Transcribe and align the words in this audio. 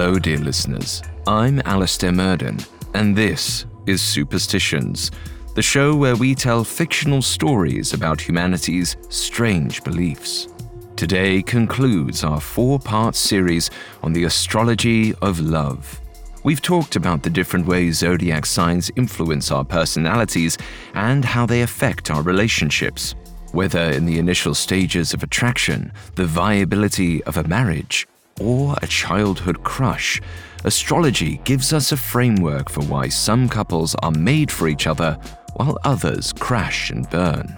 Hello, 0.00 0.18
dear 0.18 0.38
listeners. 0.38 1.02
I'm 1.26 1.60
Alastair 1.66 2.10
Murden, 2.10 2.56
and 2.94 3.14
this 3.14 3.66
is 3.86 4.00
Superstitions, 4.00 5.10
the 5.54 5.60
show 5.60 5.94
where 5.94 6.16
we 6.16 6.34
tell 6.34 6.64
fictional 6.64 7.20
stories 7.20 7.92
about 7.92 8.18
humanity's 8.18 8.96
strange 9.10 9.84
beliefs. 9.84 10.48
Today 10.96 11.42
concludes 11.42 12.24
our 12.24 12.40
four 12.40 12.78
part 12.78 13.14
series 13.14 13.70
on 14.02 14.14
the 14.14 14.24
astrology 14.24 15.14
of 15.16 15.38
love. 15.38 16.00
We've 16.44 16.62
talked 16.62 16.96
about 16.96 17.22
the 17.22 17.28
different 17.28 17.66
ways 17.66 17.98
zodiac 17.98 18.46
signs 18.46 18.90
influence 18.96 19.50
our 19.50 19.66
personalities 19.66 20.56
and 20.94 21.26
how 21.26 21.44
they 21.44 21.60
affect 21.60 22.10
our 22.10 22.22
relationships, 22.22 23.14
whether 23.52 23.90
in 23.90 24.06
the 24.06 24.18
initial 24.18 24.54
stages 24.54 25.12
of 25.12 25.22
attraction, 25.22 25.92
the 26.14 26.24
viability 26.24 27.22
of 27.24 27.36
a 27.36 27.44
marriage, 27.44 28.06
or 28.40 28.76
a 28.82 28.86
childhood 28.86 29.62
crush. 29.62 30.20
Astrology 30.64 31.38
gives 31.44 31.72
us 31.72 31.92
a 31.92 31.96
framework 31.96 32.68
for 32.68 32.82
why 32.84 33.08
some 33.08 33.48
couples 33.48 33.94
are 34.02 34.10
made 34.10 34.50
for 34.50 34.68
each 34.68 34.86
other 34.86 35.18
while 35.54 35.78
others 35.84 36.32
crash 36.32 36.90
and 36.90 37.08
burn. 37.10 37.56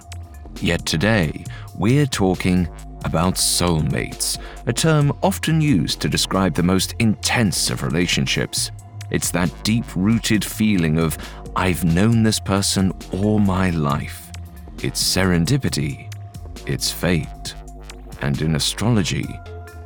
Yet 0.60 0.84
today, 0.86 1.44
we're 1.76 2.06
talking 2.06 2.68
about 3.04 3.34
soulmates, 3.34 4.38
a 4.66 4.72
term 4.72 5.12
often 5.22 5.60
used 5.60 6.00
to 6.00 6.08
describe 6.08 6.54
the 6.54 6.62
most 6.62 6.94
intense 6.98 7.70
of 7.70 7.82
relationships. 7.82 8.70
It's 9.10 9.30
that 9.32 9.52
deep 9.64 9.84
rooted 9.96 10.44
feeling 10.44 10.98
of, 10.98 11.18
I've 11.56 11.84
known 11.84 12.22
this 12.22 12.40
person 12.40 12.92
all 13.12 13.38
my 13.38 13.70
life. 13.70 14.30
It's 14.82 15.02
serendipity, 15.02 16.12
it's 16.66 16.90
fate. 16.90 17.54
And 18.20 18.40
in 18.40 18.54
astrology, 18.54 19.26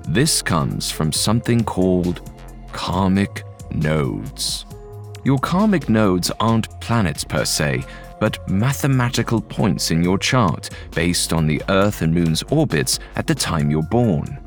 this 0.08 0.40
comes 0.40 0.90
from 0.90 1.12
something 1.12 1.64
called 1.64 2.30
karmic 2.72 3.44
nodes. 3.72 4.64
Your 5.24 5.38
karmic 5.38 5.88
nodes 5.88 6.30
aren't 6.38 6.80
planets 6.80 7.24
per 7.24 7.44
se, 7.44 7.84
but 8.20 8.48
mathematical 8.48 9.40
points 9.40 9.90
in 9.90 10.02
your 10.02 10.18
chart 10.18 10.70
based 10.94 11.32
on 11.32 11.46
the 11.46 11.60
Earth 11.68 12.02
and 12.02 12.14
Moon's 12.14 12.44
orbits 12.44 13.00
at 13.16 13.26
the 13.26 13.34
time 13.34 13.70
you're 13.70 13.82
born. 13.82 14.38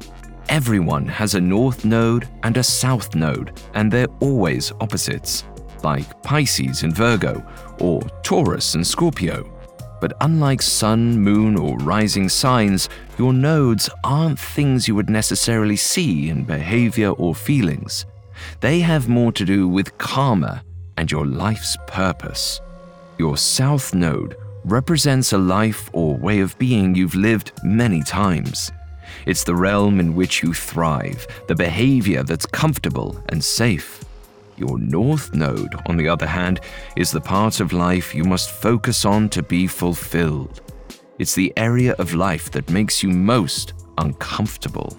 Everyone 0.48 1.06
has 1.06 1.36
a 1.36 1.42
north 1.42 1.84
node 1.84 2.28
and 2.44 2.56
a 2.58 2.64
south 2.64 3.14
node, 3.14 3.60
and 3.74 3.92
they're 3.92 4.08
always 4.22 4.72
opposites, 4.80 5.44
like 5.84 6.24
Pisces 6.24 6.84
and 6.84 6.96
Virgo, 6.96 7.46
or 7.80 8.02
Taurus 8.24 8.76
and 8.76 8.88
Scorpio. 8.88 9.59
But 10.02 10.14
unlike 10.22 10.62
sun, 10.62 11.20
moon, 11.20 11.58
or 11.58 11.78
rising 11.78 12.30
signs, 12.30 12.90
your 13.18 13.34
nodes 13.34 13.90
aren't 14.04 14.40
things 14.40 14.88
you 14.88 14.96
would 14.96 15.10
necessarily 15.10 15.76
see 15.76 16.30
in 16.30 16.44
behavior 16.44 17.10
or 17.12 17.36
feelings. 17.36 18.06
They 18.62 18.80
have 18.80 19.10
more 19.10 19.32
to 19.34 19.46
do 19.46 19.68
with 19.68 19.98
karma 19.98 20.64
and 20.98 21.12
your 21.12 21.26
life's 21.26 21.78
purpose. 21.88 22.62
Your 23.18 23.38
south 23.38 23.94
node 23.94 24.36
represents 24.64 25.34
a 25.34 25.38
life 25.38 25.90
or 25.94 26.16
way 26.16 26.40
of 26.40 26.58
being 26.58 26.96
you've 26.96 27.16
lived 27.16 27.52
many 27.64 28.02
times. 28.04 28.72
It's 29.26 29.44
the 29.44 29.56
realm 29.56 30.00
in 30.00 30.16
which 30.16 30.44
you 30.44 30.54
thrive, 30.54 31.28
the 31.48 31.56
behavior 31.56 32.24
that's 32.24 32.46
comfortable 32.46 33.22
and 33.30 33.44
safe. 33.44 33.99
Your 34.60 34.78
North 34.78 35.34
Node, 35.34 35.74
on 35.88 35.96
the 35.96 36.10
other 36.10 36.28
hand, 36.28 36.60
is 36.96 37.12
the 37.12 37.22
part 37.22 37.60
of 37.60 37.74
life 37.74 38.14
you 38.14 38.24
must 38.24 38.52
focus 38.52 39.06
on 39.06 39.30
to 39.30 39.42
be 39.42 39.68
fulfilled. 39.68 40.62
It's 41.18 41.36
the 41.36 41.54
area 41.58 41.96
of 42.00 42.14
life 42.14 42.52
that 42.52 42.70
makes 42.70 43.02
you 43.02 43.10
most 43.10 43.74
uncomfortable. 43.98 44.98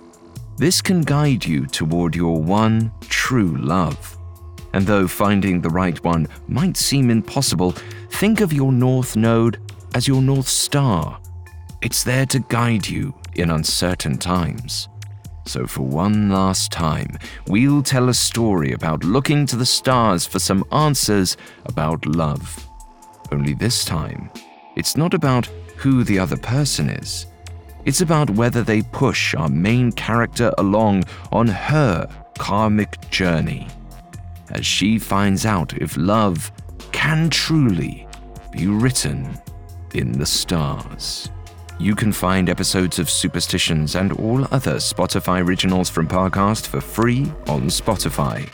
This 0.57 0.83
can 0.83 1.01
guide 1.01 1.45
you 1.45 1.67
toward 1.67 2.15
your 2.15 2.43
one 2.43 2.93
true 3.09 3.57
love. 3.57 4.19
And 4.75 4.87
though 4.87 5.09
finding 5.09 5.61
the 5.61 5.71
right 5.71 6.03
one 6.05 6.29
might 6.47 6.77
seem 6.77 7.11
impossible, 7.11 7.73
think 8.11 8.41
of 8.41 8.53
your 8.53 8.71
North 8.71 9.17
Node 9.17 9.59
as 9.95 10.07
your 10.07 10.21
North 10.21 10.49
Star. 10.49 11.19
It's 11.81 12.05
there 12.05 12.27
to 12.27 12.41
guide 12.41 12.87
you 12.87 13.15
in 13.37 13.51
uncertain 13.51 14.19
times. 14.19 14.90
So, 15.51 15.67
for 15.67 15.83
one 15.83 16.29
last 16.29 16.71
time, 16.71 17.19
we'll 17.49 17.83
tell 17.83 18.09
a 18.09 18.15
story 18.15 18.71
about 18.71 19.03
looking 19.03 19.47
to 19.47 19.57
the 19.57 19.67
stars 19.67 20.25
for 20.25 20.39
some 20.39 20.63
answers 20.71 21.37
about 21.65 22.07
love. 22.07 22.69
Only 23.33 23.55
this 23.55 23.85
time, 23.85 24.31
it's 24.77 24.97
not 24.97 25.13
about 25.13 25.47
who 25.77 26.05
the 26.05 26.21
other 26.21 26.37
person 26.37 26.89
is, 26.89 27.27
it's 27.85 28.01
about 28.01 28.31
whether 28.31 28.63
they 28.63 28.83
push 28.83 29.35
our 29.35 29.49
main 29.49 29.91
character 29.91 30.53
along 30.59 31.03
on 31.33 31.49
her 31.49 32.09
karmic 32.39 33.11
journey 33.11 33.67
as 34.51 34.65
she 34.65 35.01
finds 35.01 35.45
out 35.45 35.77
if 35.79 35.97
love 35.97 36.53
can 36.93 37.29
truly 37.29 38.07
be 38.53 38.69
written 38.69 39.37
in 39.95 40.13
the 40.13 40.27
stars. 40.27 41.29
You 41.81 41.95
can 41.95 42.13
find 42.13 42.51
episodes 42.51 42.99
of 42.99 43.09
Superstitions 43.09 43.95
and 43.95 44.13
all 44.13 44.45
other 44.51 44.75
Spotify 44.75 45.43
originals 45.43 45.89
from 45.89 46.07
Parcast 46.07 46.67
for 46.67 46.79
free 46.79 47.33
on 47.47 47.69
Spotify. 47.69 48.51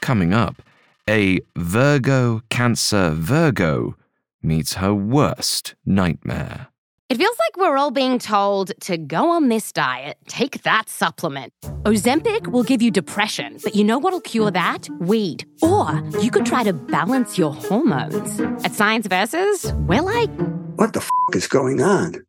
Coming 0.00 0.32
up, 0.32 0.62
a 1.10 1.40
Virgo 1.56 2.42
Cancer 2.50 3.10
Virgo 3.10 3.96
meets 4.44 4.74
her 4.74 4.94
worst 4.94 5.74
nightmare. 5.84 6.68
It 7.08 7.16
feels 7.16 7.36
like 7.36 7.56
we're 7.56 7.76
all 7.76 7.90
being 7.90 8.20
told 8.20 8.72
to 8.82 8.96
go 8.96 9.30
on 9.30 9.48
this 9.48 9.72
diet, 9.72 10.18
take 10.28 10.62
that 10.62 10.88
supplement. 10.88 11.52
Ozempic 11.82 12.46
will 12.46 12.64
give 12.64 12.80
you 12.80 12.92
depression, 12.92 13.58
but 13.64 13.74
you 13.74 13.82
know 13.82 13.98
what'll 13.98 14.20
cure 14.20 14.52
that? 14.52 14.88
Weed. 15.00 15.44
Or 15.62 16.00
you 16.20 16.30
could 16.30 16.46
try 16.46 16.62
to 16.62 16.72
balance 16.72 17.38
your 17.38 17.52
hormones. 17.52 18.40
At 18.64 18.72
Science 18.72 19.06
Versus, 19.08 19.72
we're 19.88 20.02
like, 20.02 20.30
what 20.76 20.92
the 20.92 21.00
f 21.00 21.10
is 21.34 21.46
going 21.48 21.80
on? 21.80 22.24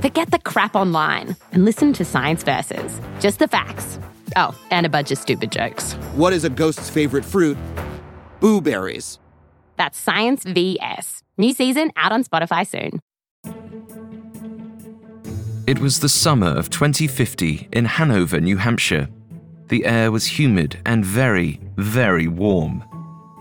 Forget 0.00 0.30
the 0.30 0.38
crap 0.44 0.74
online 0.74 1.36
and 1.52 1.64
listen 1.64 1.92
to 1.94 2.04
Science 2.04 2.42
Versus. 2.42 3.00
Just 3.20 3.38
the 3.38 3.48
facts. 3.48 3.98
Oh, 4.36 4.56
and 4.70 4.86
a 4.86 4.88
bunch 4.88 5.10
of 5.10 5.18
stupid 5.18 5.50
jokes. 5.50 5.94
What 6.14 6.32
is 6.32 6.44
a 6.44 6.50
ghost's 6.50 6.90
favorite 6.90 7.24
fruit? 7.24 7.58
Blueberries. 8.40 9.18
That's 9.76 9.98
Science 9.98 10.44
VS. 10.44 11.22
New 11.36 11.52
season 11.52 11.90
out 11.96 12.12
on 12.12 12.22
Spotify 12.22 12.66
soon. 12.66 13.00
It 15.66 15.78
was 15.78 16.00
the 16.00 16.08
summer 16.08 16.48
of 16.48 16.70
2050 16.70 17.68
in 17.72 17.84
Hanover, 17.86 18.40
New 18.40 18.58
Hampshire. 18.58 19.08
The 19.68 19.86
air 19.86 20.12
was 20.12 20.26
humid 20.26 20.78
and 20.84 21.04
very, 21.04 21.58
very 21.76 22.28
warm. 22.28 22.84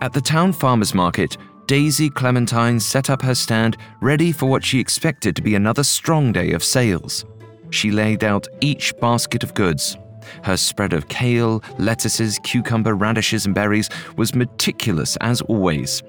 At 0.02 0.14
the 0.14 0.22
town 0.22 0.54
farmers 0.54 0.94
market, 0.94 1.38
Daisy 1.66 2.10
Clementine 2.10 2.80
set 2.80 3.10
up 3.10 3.22
her 3.22 3.34
stand 3.34 3.78
ready 4.02 4.34
for 4.34 4.48
what 4.48 4.66
she 4.66 4.80
expected 4.80 5.36
to 5.36 5.42
be 5.42 5.56
another 5.56 5.84
strong 5.84 6.34
day 6.34 6.52
of 6.52 6.64
sales. 6.64 7.26
She 7.70 7.90
laid 7.90 8.24
out 8.24 8.48
each 8.60 8.96
basket 8.98 9.44
of 9.44 9.54
goods. 9.54 9.98
Her 10.44 10.58
spread 10.58 10.94
of 10.94 11.08
kale, 11.08 11.64
lettuces, 11.80 12.40
cucumber, 12.44 12.96
radishes, 12.96 13.46
and 13.46 13.56
berries 13.56 13.90
was 14.18 14.36
meticulous 14.36 15.18
as 15.22 15.42
always. 15.42 16.04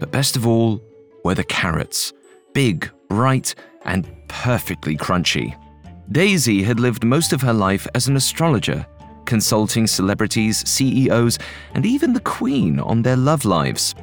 But 0.00 0.10
best 0.10 0.34
of 0.34 0.46
all 0.46 0.82
were 1.24 1.34
the 1.34 1.44
carrots 1.44 2.12
big, 2.54 2.90
bright, 3.10 3.54
and 3.84 4.10
perfectly 4.28 4.96
crunchy. 4.96 5.54
Daisy 6.10 6.62
had 6.62 6.80
lived 6.80 7.04
most 7.04 7.34
of 7.34 7.42
her 7.42 7.52
life 7.52 7.86
as 7.94 8.08
an 8.08 8.16
astrologer, 8.16 8.86
consulting 9.26 9.86
celebrities, 9.86 10.66
CEOs, 10.66 11.38
and 11.74 11.84
even 11.84 12.14
the 12.14 12.20
Queen 12.20 12.80
on 12.80 13.02
their 13.02 13.16
love 13.16 13.44
lives. 13.44 13.94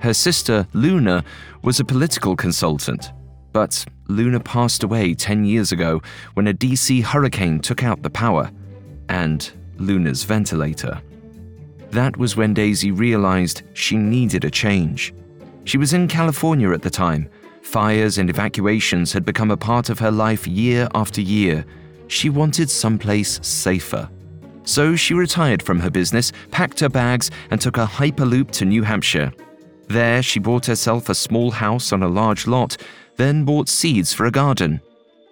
Her 0.00 0.14
sister, 0.14 0.66
Luna, 0.74 1.24
was 1.62 1.80
a 1.80 1.84
political 1.84 2.36
consultant, 2.36 3.12
but 3.52 3.84
Luna 4.08 4.40
passed 4.40 4.84
away 4.84 5.14
10 5.14 5.44
years 5.44 5.72
ago 5.72 6.00
when 6.34 6.48
a 6.48 6.54
DC 6.54 7.02
hurricane 7.02 7.58
took 7.60 7.82
out 7.82 8.02
the 8.02 8.10
power 8.10 8.50
and 9.08 9.50
Luna's 9.78 10.24
ventilator. 10.24 11.00
That 11.90 12.16
was 12.16 12.36
when 12.36 12.54
Daisy 12.54 12.90
realized 12.90 13.62
she 13.74 13.96
needed 13.96 14.44
a 14.44 14.50
change. 14.50 15.14
She 15.64 15.78
was 15.78 15.92
in 15.92 16.06
California 16.06 16.70
at 16.70 16.82
the 16.82 16.90
time. 16.90 17.28
Fires 17.62 18.18
and 18.18 18.30
evacuations 18.30 19.12
had 19.12 19.24
become 19.24 19.50
a 19.50 19.56
part 19.56 19.90
of 19.90 19.98
her 19.98 20.10
life 20.10 20.46
year 20.46 20.88
after 20.94 21.20
year. 21.20 21.64
She 22.06 22.30
wanted 22.30 22.70
someplace 22.70 23.40
safer. 23.42 24.08
So 24.64 24.96
she 24.96 25.14
retired 25.14 25.62
from 25.62 25.80
her 25.80 25.90
business, 25.90 26.32
packed 26.50 26.80
her 26.80 26.88
bags, 26.88 27.30
and 27.50 27.60
took 27.60 27.78
a 27.78 27.86
hyperloop 27.86 28.50
to 28.52 28.64
New 28.64 28.82
Hampshire. 28.82 29.32
There, 29.88 30.22
she 30.22 30.38
bought 30.38 30.66
herself 30.66 31.08
a 31.08 31.14
small 31.14 31.50
house 31.50 31.92
on 31.92 32.02
a 32.02 32.08
large 32.08 32.46
lot, 32.46 32.76
then 33.16 33.44
bought 33.44 33.68
seeds 33.68 34.12
for 34.12 34.26
a 34.26 34.30
garden. 34.30 34.80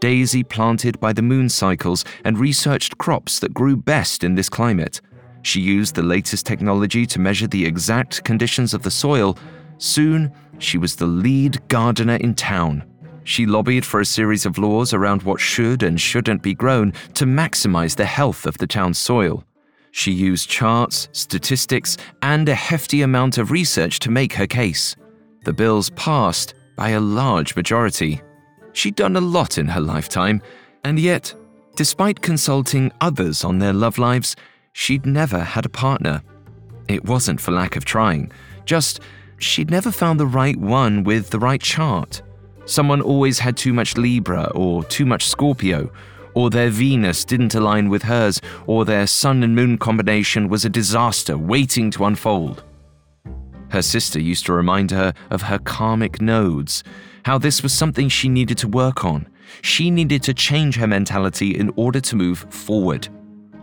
Daisy 0.00 0.42
planted 0.42 1.00
by 1.00 1.12
the 1.12 1.22
moon 1.22 1.48
cycles 1.48 2.04
and 2.24 2.38
researched 2.38 2.98
crops 2.98 3.38
that 3.40 3.54
grew 3.54 3.76
best 3.76 4.24
in 4.24 4.34
this 4.34 4.48
climate. 4.48 5.00
She 5.42 5.60
used 5.60 5.94
the 5.94 6.02
latest 6.02 6.44
technology 6.44 7.06
to 7.06 7.20
measure 7.20 7.46
the 7.46 7.64
exact 7.64 8.24
conditions 8.24 8.74
of 8.74 8.82
the 8.82 8.90
soil. 8.90 9.38
Soon, 9.78 10.32
she 10.58 10.76
was 10.76 10.96
the 10.96 11.06
lead 11.06 11.66
gardener 11.68 12.16
in 12.16 12.34
town. 12.34 12.84
She 13.24 13.46
lobbied 13.46 13.84
for 13.84 14.00
a 14.00 14.04
series 14.04 14.46
of 14.46 14.58
laws 14.58 14.92
around 14.92 15.22
what 15.22 15.40
should 15.40 15.82
and 15.82 16.00
shouldn't 16.00 16.42
be 16.42 16.54
grown 16.54 16.92
to 17.14 17.24
maximize 17.24 17.96
the 17.96 18.04
health 18.04 18.46
of 18.46 18.58
the 18.58 18.66
town's 18.66 18.98
soil. 18.98 19.45
She 19.96 20.12
used 20.12 20.50
charts, 20.50 21.08
statistics, 21.12 21.96
and 22.20 22.46
a 22.50 22.54
hefty 22.54 23.00
amount 23.00 23.38
of 23.38 23.50
research 23.50 23.98
to 24.00 24.10
make 24.10 24.34
her 24.34 24.46
case. 24.46 24.94
The 25.44 25.54
bills 25.54 25.88
passed 25.96 26.52
by 26.76 26.90
a 26.90 27.00
large 27.00 27.56
majority. 27.56 28.20
She'd 28.74 28.94
done 28.94 29.16
a 29.16 29.22
lot 29.22 29.56
in 29.56 29.66
her 29.68 29.80
lifetime, 29.80 30.42
and 30.84 30.98
yet, 30.98 31.34
despite 31.76 32.20
consulting 32.20 32.92
others 33.00 33.42
on 33.42 33.58
their 33.58 33.72
love 33.72 33.96
lives, 33.96 34.36
she'd 34.74 35.06
never 35.06 35.40
had 35.40 35.64
a 35.64 35.70
partner. 35.70 36.22
It 36.88 37.06
wasn't 37.06 37.40
for 37.40 37.52
lack 37.52 37.74
of 37.74 37.86
trying, 37.86 38.30
just 38.66 39.00
she'd 39.38 39.70
never 39.70 39.90
found 39.90 40.20
the 40.20 40.26
right 40.26 40.58
one 40.58 41.04
with 41.04 41.30
the 41.30 41.38
right 41.38 41.62
chart. 41.62 42.20
Someone 42.66 43.00
always 43.00 43.38
had 43.38 43.56
too 43.56 43.72
much 43.72 43.96
Libra 43.96 44.52
or 44.54 44.84
too 44.84 45.06
much 45.06 45.26
Scorpio, 45.26 45.90
or 46.36 46.50
their 46.50 46.68
Venus 46.68 47.24
didn't 47.24 47.54
align 47.54 47.88
with 47.88 48.02
hers, 48.02 48.42
or 48.66 48.84
their 48.84 49.06
Sun 49.06 49.42
and 49.42 49.56
Moon 49.56 49.78
combination 49.78 50.50
was 50.50 50.66
a 50.66 50.68
disaster 50.68 51.38
waiting 51.38 51.90
to 51.92 52.04
unfold. 52.04 52.62
Her 53.70 53.80
sister 53.80 54.20
used 54.20 54.44
to 54.44 54.52
remind 54.52 54.90
her 54.90 55.14
of 55.30 55.40
her 55.40 55.58
karmic 55.58 56.20
nodes, 56.20 56.84
how 57.24 57.38
this 57.38 57.62
was 57.62 57.72
something 57.72 58.10
she 58.10 58.28
needed 58.28 58.58
to 58.58 58.68
work 58.68 59.02
on. 59.02 59.26
She 59.62 59.90
needed 59.90 60.22
to 60.24 60.34
change 60.34 60.76
her 60.76 60.86
mentality 60.86 61.56
in 61.56 61.72
order 61.74 62.00
to 62.00 62.16
move 62.16 62.40
forward. 62.50 63.08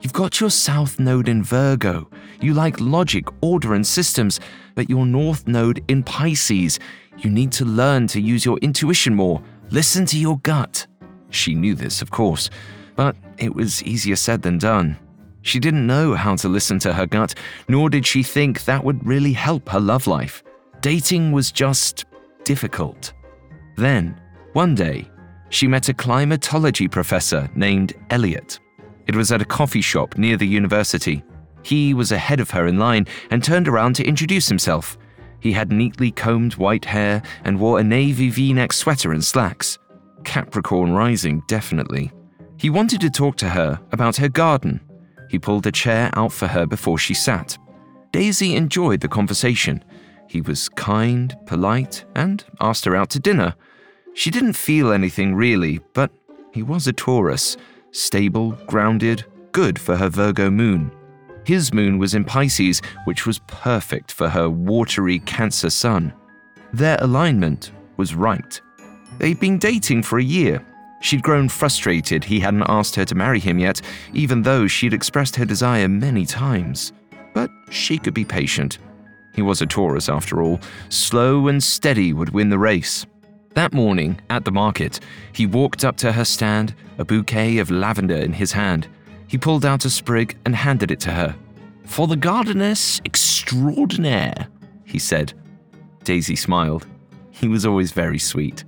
You've 0.01 0.11
got 0.11 0.41
your 0.41 0.49
South 0.49 0.99
Node 0.99 1.29
in 1.29 1.43
Virgo. 1.43 2.09
You 2.41 2.55
like 2.55 2.79
logic, 2.79 3.25
order, 3.41 3.75
and 3.75 3.85
systems, 3.85 4.39
but 4.73 4.89
your 4.89 5.05
North 5.05 5.47
Node 5.47 5.85
in 5.89 6.01
Pisces. 6.01 6.79
You 7.19 7.29
need 7.29 7.51
to 7.51 7.65
learn 7.65 8.07
to 8.07 8.19
use 8.19 8.43
your 8.43 8.57
intuition 8.63 9.13
more. 9.13 9.43
Listen 9.69 10.07
to 10.07 10.17
your 10.17 10.39
gut. 10.39 10.87
She 11.33 11.55
knew 11.55 11.75
this, 11.75 12.01
of 12.01 12.11
course, 12.11 12.49
but 12.95 13.15
it 13.37 13.53
was 13.53 13.83
easier 13.83 14.15
said 14.15 14.41
than 14.41 14.57
done. 14.57 14.97
She 15.41 15.59
didn't 15.59 15.85
know 15.85 16.15
how 16.15 16.35
to 16.37 16.47
listen 16.47 16.79
to 16.79 16.93
her 16.93 17.05
gut, 17.05 17.35
nor 17.67 17.89
did 17.89 18.05
she 18.05 18.23
think 18.23 18.63
that 18.63 18.83
would 18.83 19.05
really 19.05 19.33
help 19.33 19.67
her 19.69 19.79
love 19.79 20.07
life. 20.07 20.43
Dating 20.81 21.31
was 21.31 21.51
just 21.51 22.05
difficult. 22.43 23.13
Then, 23.75 24.19
one 24.53 24.75
day, 24.75 25.09
she 25.49 25.67
met 25.67 25.89
a 25.89 25.93
climatology 25.93 26.87
professor 26.87 27.49
named 27.55 27.93
Elliot. 28.09 28.59
It 29.07 29.15
was 29.15 29.31
at 29.31 29.41
a 29.41 29.45
coffee 29.45 29.81
shop 29.81 30.17
near 30.17 30.37
the 30.37 30.47
university. 30.47 31.23
He 31.63 31.93
was 31.93 32.11
ahead 32.11 32.39
of 32.39 32.51
her 32.51 32.67
in 32.67 32.79
line 32.79 33.07
and 33.31 33.43
turned 33.43 33.67
around 33.67 33.95
to 33.95 34.05
introduce 34.05 34.47
himself. 34.47 34.97
He 35.39 35.51
had 35.51 35.71
neatly 35.71 36.11
combed 36.11 36.53
white 36.53 36.85
hair 36.85 37.21
and 37.43 37.59
wore 37.59 37.79
a 37.79 37.83
navy 37.83 38.29
v 38.29 38.53
neck 38.53 38.71
sweater 38.71 39.11
and 39.11 39.23
slacks. 39.23 39.77
Capricorn 40.23 40.93
rising, 40.93 41.43
definitely. 41.47 42.11
He 42.57 42.69
wanted 42.69 43.01
to 43.01 43.09
talk 43.09 43.35
to 43.37 43.49
her 43.49 43.79
about 43.91 44.17
her 44.17 44.29
garden. 44.29 44.79
He 45.29 45.39
pulled 45.39 45.67
a 45.67 45.71
chair 45.71 46.09
out 46.13 46.31
for 46.31 46.47
her 46.47 46.65
before 46.65 46.97
she 46.97 47.13
sat. 47.13 47.57
Daisy 48.11 48.55
enjoyed 48.55 49.01
the 49.01 49.07
conversation. 49.07 49.83
He 50.27 50.41
was 50.41 50.69
kind, 50.69 51.35
polite, 51.45 52.05
and 52.15 52.43
asked 52.61 52.85
her 52.85 52.95
out 52.95 53.09
to 53.11 53.19
dinner. 53.19 53.55
She 54.13 54.29
didn't 54.29 54.53
feel 54.53 54.91
anything 54.91 55.33
really, 55.33 55.79
but 55.93 56.11
he 56.51 56.61
was 56.61 56.87
a 56.87 56.93
Taurus, 56.93 57.57
stable, 57.91 58.51
grounded, 58.67 59.25
good 59.51 59.79
for 59.79 59.95
her 59.97 60.09
Virgo 60.09 60.51
moon. 60.51 60.91
His 61.45 61.73
moon 61.73 61.97
was 61.97 62.13
in 62.13 62.23
Pisces, 62.23 62.81
which 63.05 63.25
was 63.25 63.39
perfect 63.47 64.11
for 64.11 64.29
her 64.29 64.49
watery 64.49 65.19
Cancer 65.19 65.69
sun. 65.69 66.13
Their 66.71 66.97
alignment 67.01 67.71
was 67.97 68.15
right. 68.15 68.61
They'd 69.19 69.39
been 69.39 69.57
dating 69.57 70.03
for 70.03 70.19
a 70.19 70.23
year. 70.23 70.63
She'd 71.01 71.23
grown 71.23 71.49
frustrated 71.49 72.23
he 72.23 72.39
hadn't 72.39 72.69
asked 72.69 72.95
her 72.95 73.05
to 73.05 73.15
marry 73.15 73.39
him 73.39 73.59
yet, 73.59 73.81
even 74.13 74.41
though 74.41 74.67
she'd 74.67 74.93
expressed 74.93 75.35
her 75.35 75.45
desire 75.45 75.87
many 75.87 76.25
times. 76.25 76.93
But 77.33 77.51
she 77.69 77.97
could 77.97 78.13
be 78.13 78.25
patient. 78.25 78.77
He 79.35 79.41
was 79.41 79.61
a 79.61 79.65
Taurus 79.65 80.09
after 80.09 80.41
all. 80.41 80.59
Slow 80.89 81.47
and 81.47 81.61
steady 81.61 82.13
would 82.13 82.29
win 82.29 82.49
the 82.49 82.59
race. 82.59 83.05
That 83.53 83.73
morning, 83.73 84.19
at 84.29 84.45
the 84.45 84.51
market, 84.51 84.99
he 85.31 85.45
walked 85.45 85.83
up 85.83 85.97
to 85.97 86.11
her 86.11 86.25
stand, 86.25 86.73
a 86.97 87.05
bouquet 87.05 87.57
of 87.57 87.69
lavender 87.69 88.15
in 88.15 88.33
his 88.33 88.51
hand. 88.51 88.87
He 89.27 89.37
pulled 89.37 89.65
out 89.65 89.85
a 89.85 89.89
sprig 89.89 90.37
and 90.45 90.55
handed 90.55 90.91
it 90.91 90.99
to 91.01 91.11
her. 91.11 91.35
For 91.85 92.07
the 92.07 92.15
gardeness 92.15 93.01
extraordinaire, 93.05 94.47
he 94.85 94.99
said. 94.99 95.33
Daisy 96.03 96.35
smiled. 96.35 96.87
He 97.31 97.47
was 97.47 97.65
always 97.65 97.91
very 97.91 98.19
sweet. 98.19 98.63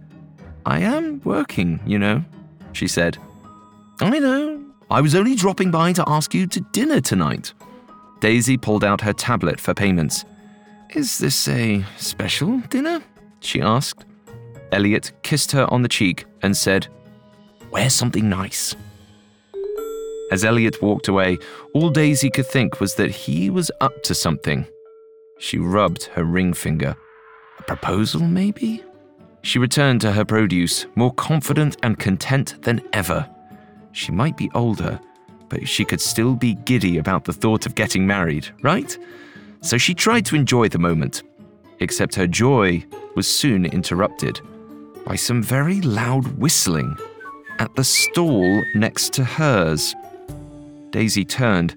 I 0.65 0.79
am 0.79 1.21
working, 1.23 1.79
you 1.85 1.99
know, 1.99 2.23
she 2.73 2.87
said. 2.87 3.17
I 4.01 4.19
know. 4.19 4.63
I 4.89 5.01
was 5.01 5.15
only 5.15 5.35
dropping 5.35 5.71
by 5.71 5.93
to 5.93 6.03
ask 6.07 6.33
you 6.33 6.47
to 6.47 6.59
dinner 6.71 7.01
tonight. 7.01 7.53
Daisy 8.19 8.57
pulled 8.57 8.83
out 8.83 9.01
her 9.01 9.13
tablet 9.13 9.59
for 9.59 9.73
payments. 9.73 10.25
Is 10.95 11.17
this 11.19 11.47
a 11.47 11.83
special 11.97 12.59
dinner? 12.69 13.03
she 13.39 13.61
asked. 13.61 14.05
Elliot 14.71 15.11
kissed 15.21 15.51
her 15.51 15.71
on 15.71 15.81
the 15.81 15.87
cheek 15.87 16.25
and 16.41 16.55
said, 16.55 16.87
Wear 17.71 17.89
something 17.89 18.27
nice. 18.27 18.75
As 20.31 20.43
Elliot 20.43 20.81
walked 20.81 21.07
away, 21.07 21.37
all 21.73 21.89
Daisy 21.89 22.31
could 22.31 22.47
think 22.47 22.79
was 22.79 22.95
that 22.95 23.11
he 23.11 23.49
was 23.49 23.69
up 23.81 24.01
to 24.03 24.15
something. 24.15 24.65
She 25.37 25.59
rubbed 25.59 26.05
her 26.05 26.23
ring 26.23 26.53
finger. 26.53 26.95
A 27.59 27.63
proposal, 27.63 28.21
maybe? 28.21 28.83
She 29.45 29.59
returned 29.59 30.01
to 30.01 30.11
her 30.11 30.25
produce, 30.25 30.87
more 30.95 31.13
confident 31.13 31.77
and 31.83 31.99
content 31.99 32.55
than 32.63 32.81
ever. 32.93 33.29
She 33.91 34.11
might 34.11 34.35
be 34.35 34.49
older, 34.55 34.99
but 35.49 35.67
she 35.67 35.85
could 35.85 36.01
still 36.01 36.33
be 36.33 36.55
giddy 36.55 36.97
about 36.97 37.25
the 37.25 37.31
thought 37.31 37.67
of 37.67 37.75
getting 37.75 38.07
married, 38.07 38.49
right? 38.63 38.97
So 39.61 39.77
she 39.77 39.93
tried 39.93 40.25
to 40.25 40.35
enjoy 40.35 40.69
the 40.69 40.79
moment. 40.79 41.21
Except 41.79 42.15
her 42.15 42.25
joy 42.25 42.83
was 43.13 43.27
soon 43.27 43.67
interrupted 43.67 44.41
by 45.05 45.15
some 45.15 45.43
very 45.43 45.79
loud 45.79 46.25
whistling 46.39 46.97
at 47.59 47.75
the 47.75 47.83
stall 47.83 48.63
next 48.73 49.13
to 49.13 49.23
hers. 49.23 49.93
Daisy 50.89 51.23
turned. 51.23 51.75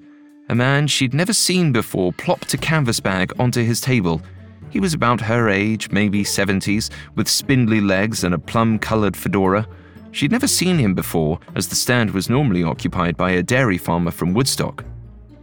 A 0.49 0.55
man 0.55 0.87
she'd 0.87 1.13
never 1.13 1.35
seen 1.35 1.73
before 1.73 2.15
plopped 2.15 2.55
a 2.55 2.57
canvas 2.57 2.99
bag 2.99 3.31
onto 3.39 3.63
his 3.63 3.83
table. 3.83 4.23
He 4.71 4.81
was 4.81 4.95
about 4.95 5.21
her 5.23 5.49
age, 5.49 5.91
maybe 5.91 6.23
70s, 6.25 6.91
with 7.15 7.29
spindly 7.29 7.81
legs 7.81 8.25
and 8.25 8.35
a 8.35 8.39
plum 8.39 8.79
colored 8.79 9.17
fedora. 9.17 9.67
She'd 10.13 10.33
never 10.33 10.47
seen 10.47 10.79
him 10.79 10.95
before, 10.95 11.39
as 11.55 11.69
the 11.69 11.75
stand 11.75 12.11
was 12.11 12.29
normally 12.29 12.63
occupied 12.63 13.17
by 13.17 13.33
a 13.33 13.43
dairy 13.43 13.79
farmer 13.79 14.11
from 14.11 14.35
Woodstock. 14.35 14.85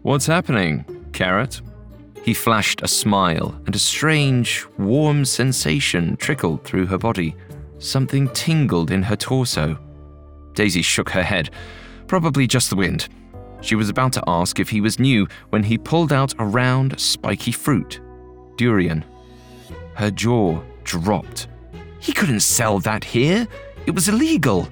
What's 0.04 0.26
happening, 0.26 0.86
Carrot? 1.14 1.62
He 2.24 2.34
flashed 2.34 2.82
a 2.82 2.88
smile, 2.88 3.60
and 3.66 3.76
a 3.76 3.80
strange, 3.80 4.66
warm 4.78 5.26
sensation 5.26 6.18
trickled 6.18 6.64
through 6.64 6.88
her 6.88 6.98
body. 6.98 7.36
Something 7.80 8.30
tingled 8.30 8.92
in 8.92 9.04
her 9.04 9.16
torso. 9.16 9.78
Daisy 10.54 10.82
shook 10.82 11.10
her 11.10 11.24
head. 11.24 11.50
Probably 12.08 12.48
just 12.48 12.70
the 12.70 12.76
wind. 12.76 13.10
She 13.62 13.76
was 13.76 13.90
about 13.90 14.14
to 14.14 14.24
ask 14.28 14.60
if 14.60 14.70
he 14.70 14.82
was 14.82 15.00
new 15.00 15.28
when 15.50 15.64
he 15.64 15.78
pulled 15.78 16.14
out 16.14 16.34
a 16.40 16.46
round, 16.46 17.00
spiky 17.00 17.52
fruit 17.52 18.00
durian. 18.58 19.04
Her 19.96 20.12
jaw 20.12 20.62
dropped. 20.84 21.48
He 22.00 22.14
couldn't 22.14 22.42
sell 22.42 22.80
that 22.80 23.04
here. 23.04 23.48
It 23.86 23.92
was 23.92 24.10
illegal. 24.10 24.70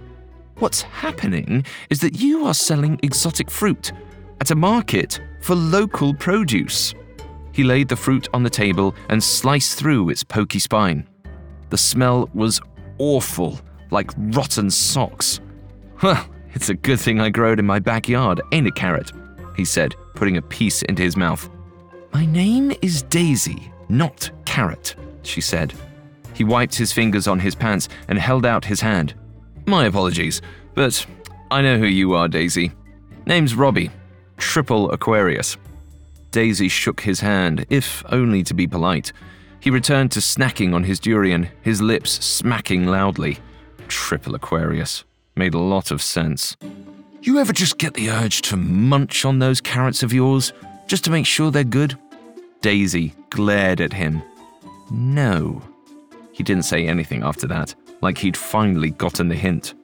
What's 0.59 0.83
happening 0.83 1.65
is 1.89 1.99
that 2.01 2.19
you 2.19 2.45
are 2.45 2.53
selling 2.53 2.99
exotic 3.01 3.49
fruit 3.49 3.91
at 4.39 4.51
a 4.51 4.55
market 4.55 5.19
for 5.41 5.55
local 5.55 6.13
produce. 6.13 6.93
He 7.51 7.63
laid 7.63 7.87
the 7.87 7.95
fruit 7.95 8.27
on 8.33 8.43
the 8.43 8.49
table 8.49 8.95
and 9.09 9.23
sliced 9.23 9.77
through 9.77 10.09
its 10.09 10.23
pokey 10.23 10.59
spine. 10.59 11.07
The 11.69 11.77
smell 11.77 12.29
was 12.33 12.61
awful, 12.97 13.59
like 13.91 14.11
rotten 14.17 14.69
socks. 14.69 15.39
Well, 16.01 16.27
it's 16.53 16.69
a 16.69 16.75
good 16.75 16.99
thing 16.99 17.19
I 17.19 17.29
grow 17.29 17.53
it 17.53 17.59
in 17.59 17.65
my 17.65 17.79
backyard, 17.79 18.41
ain't 18.51 18.67
it, 18.67 18.75
Carrot? 18.75 19.11
He 19.55 19.65
said, 19.65 19.95
putting 20.15 20.37
a 20.37 20.41
piece 20.41 20.81
into 20.83 21.01
his 21.01 21.17
mouth. 21.17 21.49
My 22.13 22.25
name 22.25 22.71
is 22.81 23.03
Daisy, 23.03 23.71
not 23.89 24.29
Carrot, 24.45 24.95
she 25.23 25.41
said. 25.41 25.73
He 26.33 26.43
wiped 26.43 26.75
his 26.75 26.91
fingers 26.91 27.27
on 27.27 27.39
his 27.39 27.55
pants 27.55 27.89
and 28.07 28.17
held 28.17 28.45
out 28.45 28.65
his 28.65 28.81
hand. 28.81 29.13
My 29.65 29.85
apologies, 29.85 30.41
but 30.73 31.05
I 31.51 31.61
know 31.61 31.77
who 31.77 31.85
you 31.85 32.13
are, 32.13 32.27
Daisy. 32.27 32.71
Name's 33.25 33.55
Robbie, 33.55 33.91
Triple 34.37 34.91
Aquarius. 34.91 35.57
Daisy 36.31 36.67
shook 36.67 37.01
his 37.01 37.19
hand, 37.19 37.65
if 37.69 38.03
only 38.09 38.43
to 38.43 38.53
be 38.53 38.67
polite. 38.67 39.13
He 39.59 39.69
returned 39.69 40.11
to 40.11 40.19
snacking 40.19 40.73
on 40.73 40.83
his 40.83 40.99
durian, 40.99 41.47
his 41.61 41.81
lips 41.81 42.11
smacking 42.25 42.87
loudly. 42.87 43.37
Triple 43.87 44.35
Aquarius 44.35 45.03
made 45.35 45.53
a 45.53 45.59
lot 45.59 45.91
of 45.91 46.01
sense. 46.01 46.57
You 47.21 47.39
ever 47.39 47.53
just 47.53 47.77
get 47.77 47.93
the 47.93 48.09
urge 48.09 48.41
to 48.43 48.57
munch 48.57 49.23
on 49.23 49.39
those 49.39 49.61
carrots 49.61 50.03
of 50.03 50.11
yours, 50.11 50.51
just 50.87 51.05
to 51.05 51.11
make 51.11 51.25
sure 51.25 51.51
they're 51.51 51.63
good? 51.63 51.97
Daisy 52.61 53.13
glared 53.29 53.79
at 53.79 53.93
him. 53.93 54.21
No. 54.93 55.61
He 56.31 56.43
didn't 56.43 56.63
say 56.63 56.87
anything 56.87 57.23
after 57.23 57.47
that. 57.47 57.75
like 58.01 58.17
he'd 58.17 58.35
finally 58.35 58.89
gotten 58.89 59.29
the 59.29 59.35
hint. 59.35 59.75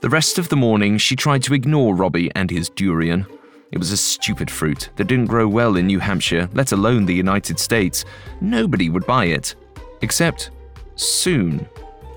The 0.00 0.08
rest 0.08 0.38
of 0.38 0.48
the 0.48 0.56
morning, 0.56 0.96
she 0.96 1.14
tried 1.14 1.42
to 1.42 1.54
ignore 1.54 1.94
Robbie 1.94 2.30
and 2.34 2.50
his 2.50 2.70
durian. 2.70 3.26
It 3.70 3.78
was 3.78 3.92
a 3.92 3.96
stupid 3.96 4.50
fruit 4.50 4.88
that 4.96 5.06
didn't 5.06 5.26
grow 5.26 5.46
well 5.46 5.76
in 5.76 5.86
New 5.86 5.98
Hampshire, 5.98 6.48
let 6.54 6.72
alone 6.72 7.04
the 7.04 7.14
United 7.14 7.58
States. 7.58 8.06
Nobody 8.40 8.88
would 8.88 9.04
buy 9.04 9.26
it. 9.26 9.54
Except 10.00 10.50
soon. 10.96 11.68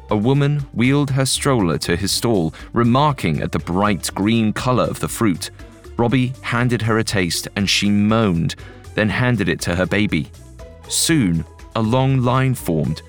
A 0.10 0.15
woman 0.15 0.60
wheeled 0.74 1.10
her 1.12 1.25
stroller 1.25 1.77
to 1.79 1.98
his 1.98 2.13
stall, 2.13 2.53
remarking 2.71 3.41
at 3.41 3.51
the 3.51 3.60
bright 3.60 4.10
green 4.15 4.53
color 4.53 4.86
of 4.86 5.01
the 5.01 5.10
fruit. 5.10 5.51
Robbie 5.98 6.33
handed 6.41 6.81
her 6.83 6.98
a 6.98 7.03
taste 7.03 7.50
and 7.57 7.69
she 7.69 7.89
moaned, 7.89 8.55
then 8.95 9.10
handed 9.10 9.50
it 9.50 9.60
to 9.62 9.75
her 9.75 9.86
baby. 9.86 10.31
Soon, 10.88 11.43
a 11.75 11.81
long 11.81 12.21
line 12.21 12.55
formed. 12.55 13.01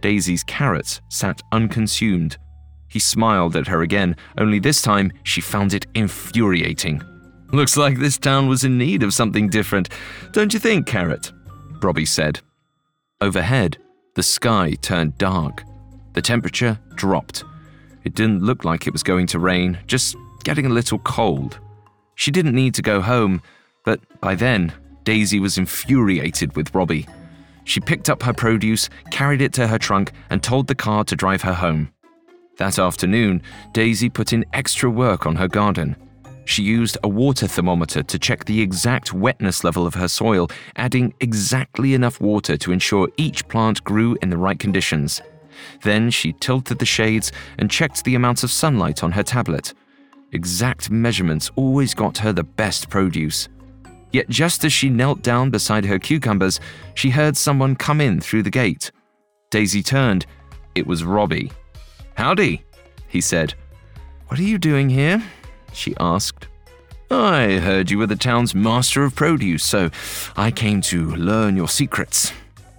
Daisy's 0.00 0.44
carrots 0.44 1.00
sat 1.08 1.42
unconsumed. 1.52 2.36
He 2.88 2.98
smiled 2.98 3.56
at 3.56 3.66
her 3.66 3.82
again, 3.82 4.16
only 4.38 4.58
this 4.58 4.82
time 4.82 5.12
she 5.22 5.40
found 5.40 5.74
it 5.74 5.86
infuriating. 5.94 7.02
Looks 7.52 7.76
like 7.76 7.98
this 7.98 8.18
town 8.18 8.48
was 8.48 8.64
in 8.64 8.78
need 8.78 9.02
of 9.02 9.14
something 9.14 9.48
different, 9.48 9.88
don't 10.32 10.52
you 10.52 10.58
think, 10.58 10.86
Carrot? 10.86 11.32
Robbie 11.82 12.06
said. 12.06 12.40
Overhead, 13.20 13.78
the 14.14 14.22
sky 14.22 14.74
turned 14.82 15.16
dark. 15.18 15.62
The 16.14 16.22
temperature 16.22 16.78
dropped. 16.94 17.44
It 18.04 18.14
didn't 18.14 18.42
look 18.42 18.64
like 18.64 18.86
it 18.86 18.92
was 18.92 19.02
going 19.02 19.26
to 19.28 19.38
rain, 19.38 19.78
just 19.86 20.16
getting 20.44 20.66
a 20.66 20.70
little 20.70 20.98
cold. 21.00 21.58
She 22.14 22.30
didn't 22.30 22.54
need 22.54 22.74
to 22.74 22.82
go 22.82 23.00
home, 23.00 23.42
but 23.84 24.00
by 24.20 24.34
then, 24.34 24.72
Daisy 25.04 25.38
was 25.38 25.58
infuriated 25.58 26.56
with 26.56 26.74
Robbie. 26.74 27.06
She 27.66 27.80
picked 27.80 28.08
up 28.08 28.22
her 28.22 28.32
produce, 28.32 28.88
carried 29.10 29.42
it 29.42 29.52
to 29.54 29.66
her 29.66 29.76
trunk, 29.76 30.12
and 30.30 30.42
told 30.42 30.68
the 30.68 30.74
car 30.74 31.04
to 31.04 31.16
drive 31.16 31.42
her 31.42 31.52
home. 31.52 31.90
That 32.58 32.78
afternoon, 32.78 33.42
Daisy 33.72 34.08
put 34.08 34.32
in 34.32 34.46
extra 34.52 34.88
work 34.88 35.26
on 35.26 35.34
her 35.36 35.48
garden. 35.48 35.96
She 36.44 36.62
used 36.62 36.96
a 37.02 37.08
water 37.08 37.48
thermometer 37.48 38.04
to 38.04 38.18
check 38.20 38.44
the 38.44 38.62
exact 38.62 39.12
wetness 39.12 39.64
level 39.64 39.84
of 39.84 39.94
her 39.94 40.06
soil, 40.06 40.48
adding 40.76 41.12
exactly 41.18 41.92
enough 41.92 42.20
water 42.20 42.56
to 42.56 42.70
ensure 42.70 43.10
each 43.16 43.46
plant 43.48 43.82
grew 43.82 44.16
in 44.22 44.30
the 44.30 44.38
right 44.38 44.58
conditions. 44.58 45.20
Then 45.82 46.08
she 46.10 46.34
tilted 46.34 46.78
the 46.78 46.86
shades 46.86 47.32
and 47.58 47.68
checked 47.68 48.04
the 48.04 48.14
amounts 48.14 48.44
of 48.44 48.52
sunlight 48.52 49.02
on 49.02 49.10
her 49.10 49.24
tablet. 49.24 49.74
Exact 50.30 50.88
measurements 50.88 51.50
always 51.56 51.94
got 51.94 52.18
her 52.18 52.32
the 52.32 52.44
best 52.44 52.88
produce. 52.90 53.48
Yet 54.16 54.30
just 54.30 54.64
as 54.64 54.72
she 54.72 54.88
knelt 54.88 55.20
down 55.20 55.50
beside 55.50 55.84
her 55.84 55.98
cucumbers, 55.98 56.58
she 56.94 57.10
heard 57.10 57.36
someone 57.36 57.76
come 57.76 58.00
in 58.00 58.18
through 58.18 58.44
the 58.44 58.50
gate. 58.50 58.90
Daisy 59.50 59.82
turned. 59.82 60.24
It 60.74 60.86
was 60.86 61.04
Robbie. 61.04 61.52
Howdy, 62.14 62.64
he 63.08 63.20
said. 63.20 63.52
What 64.28 64.40
are 64.40 64.42
you 64.42 64.56
doing 64.56 64.88
here? 64.88 65.22
she 65.74 65.94
asked. 66.00 66.48
I 67.10 67.58
heard 67.58 67.90
you 67.90 67.98
were 67.98 68.06
the 68.06 68.16
town's 68.16 68.54
master 68.54 69.04
of 69.04 69.14
produce, 69.14 69.66
so 69.66 69.90
I 70.34 70.50
came 70.50 70.80
to 70.92 71.14
learn 71.16 71.54
your 71.54 71.68
secrets. 71.68 72.32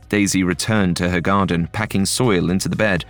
Daisy 0.09 0.41
returned 0.41 0.97
to 0.97 1.09
her 1.09 1.21
garden, 1.21 1.67
packing 1.67 2.07
soil 2.07 2.49
into 2.49 2.67
the 2.67 2.75
bed. 2.75 3.05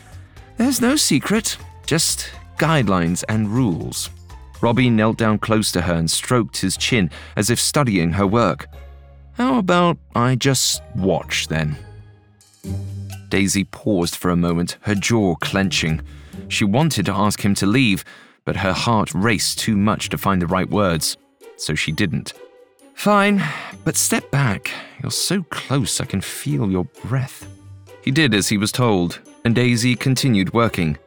There's 0.57 0.81
no 0.81 0.97
secret, 0.97 1.55
just 1.85 2.29
guidelines 2.57 3.23
and 3.29 3.47
rules. 3.47 4.09
Robbie 4.61 4.89
knelt 4.89 5.17
down 5.17 5.39
close 5.39 5.71
to 5.73 5.81
her 5.81 5.93
and 5.93 6.09
stroked 6.09 6.57
his 6.57 6.77
chin 6.77 7.09
as 7.35 7.49
if 7.49 7.59
studying 7.59 8.11
her 8.13 8.27
work. 8.27 8.67
How 9.33 9.59
about 9.59 9.97
I 10.15 10.35
just 10.35 10.81
watch 10.95 11.47
then? 11.47 11.77
Daisy 13.29 13.65
paused 13.65 14.15
for 14.15 14.31
a 14.31 14.35
moment, 14.35 14.77
her 14.81 14.95
jaw 14.95 15.35
clenching. 15.35 16.01
She 16.47 16.65
wanted 16.65 17.05
to 17.07 17.13
ask 17.13 17.43
him 17.43 17.53
to 17.55 17.65
leave, 17.65 18.03
but 18.45 18.55
her 18.55 18.73
heart 18.73 19.13
raced 19.13 19.59
too 19.59 19.75
much 19.75 20.09
to 20.09 20.17
find 20.17 20.41
the 20.41 20.47
right 20.47 20.69
words, 20.69 21.17
so 21.57 21.75
she 21.75 21.91
didn't. 21.91 22.33
Fine, 22.93 23.43
but 23.83 23.95
step 23.95 24.31
back. 24.31 24.71
You're 25.03 25.11
so 25.11 25.43
close 25.43 26.01
I 26.01 26.05
can 26.05 26.21
feel 26.21 26.71
your 26.71 26.85
breath. 27.03 27.47
He 28.01 28.09
did 28.09 28.33
as 28.33 28.47
he 28.47 28.57
was 28.57 28.71
told, 28.71 29.19
and 29.45 29.53
Daisy 29.53 29.95
continued 29.95 30.53
working. 30.53 30.97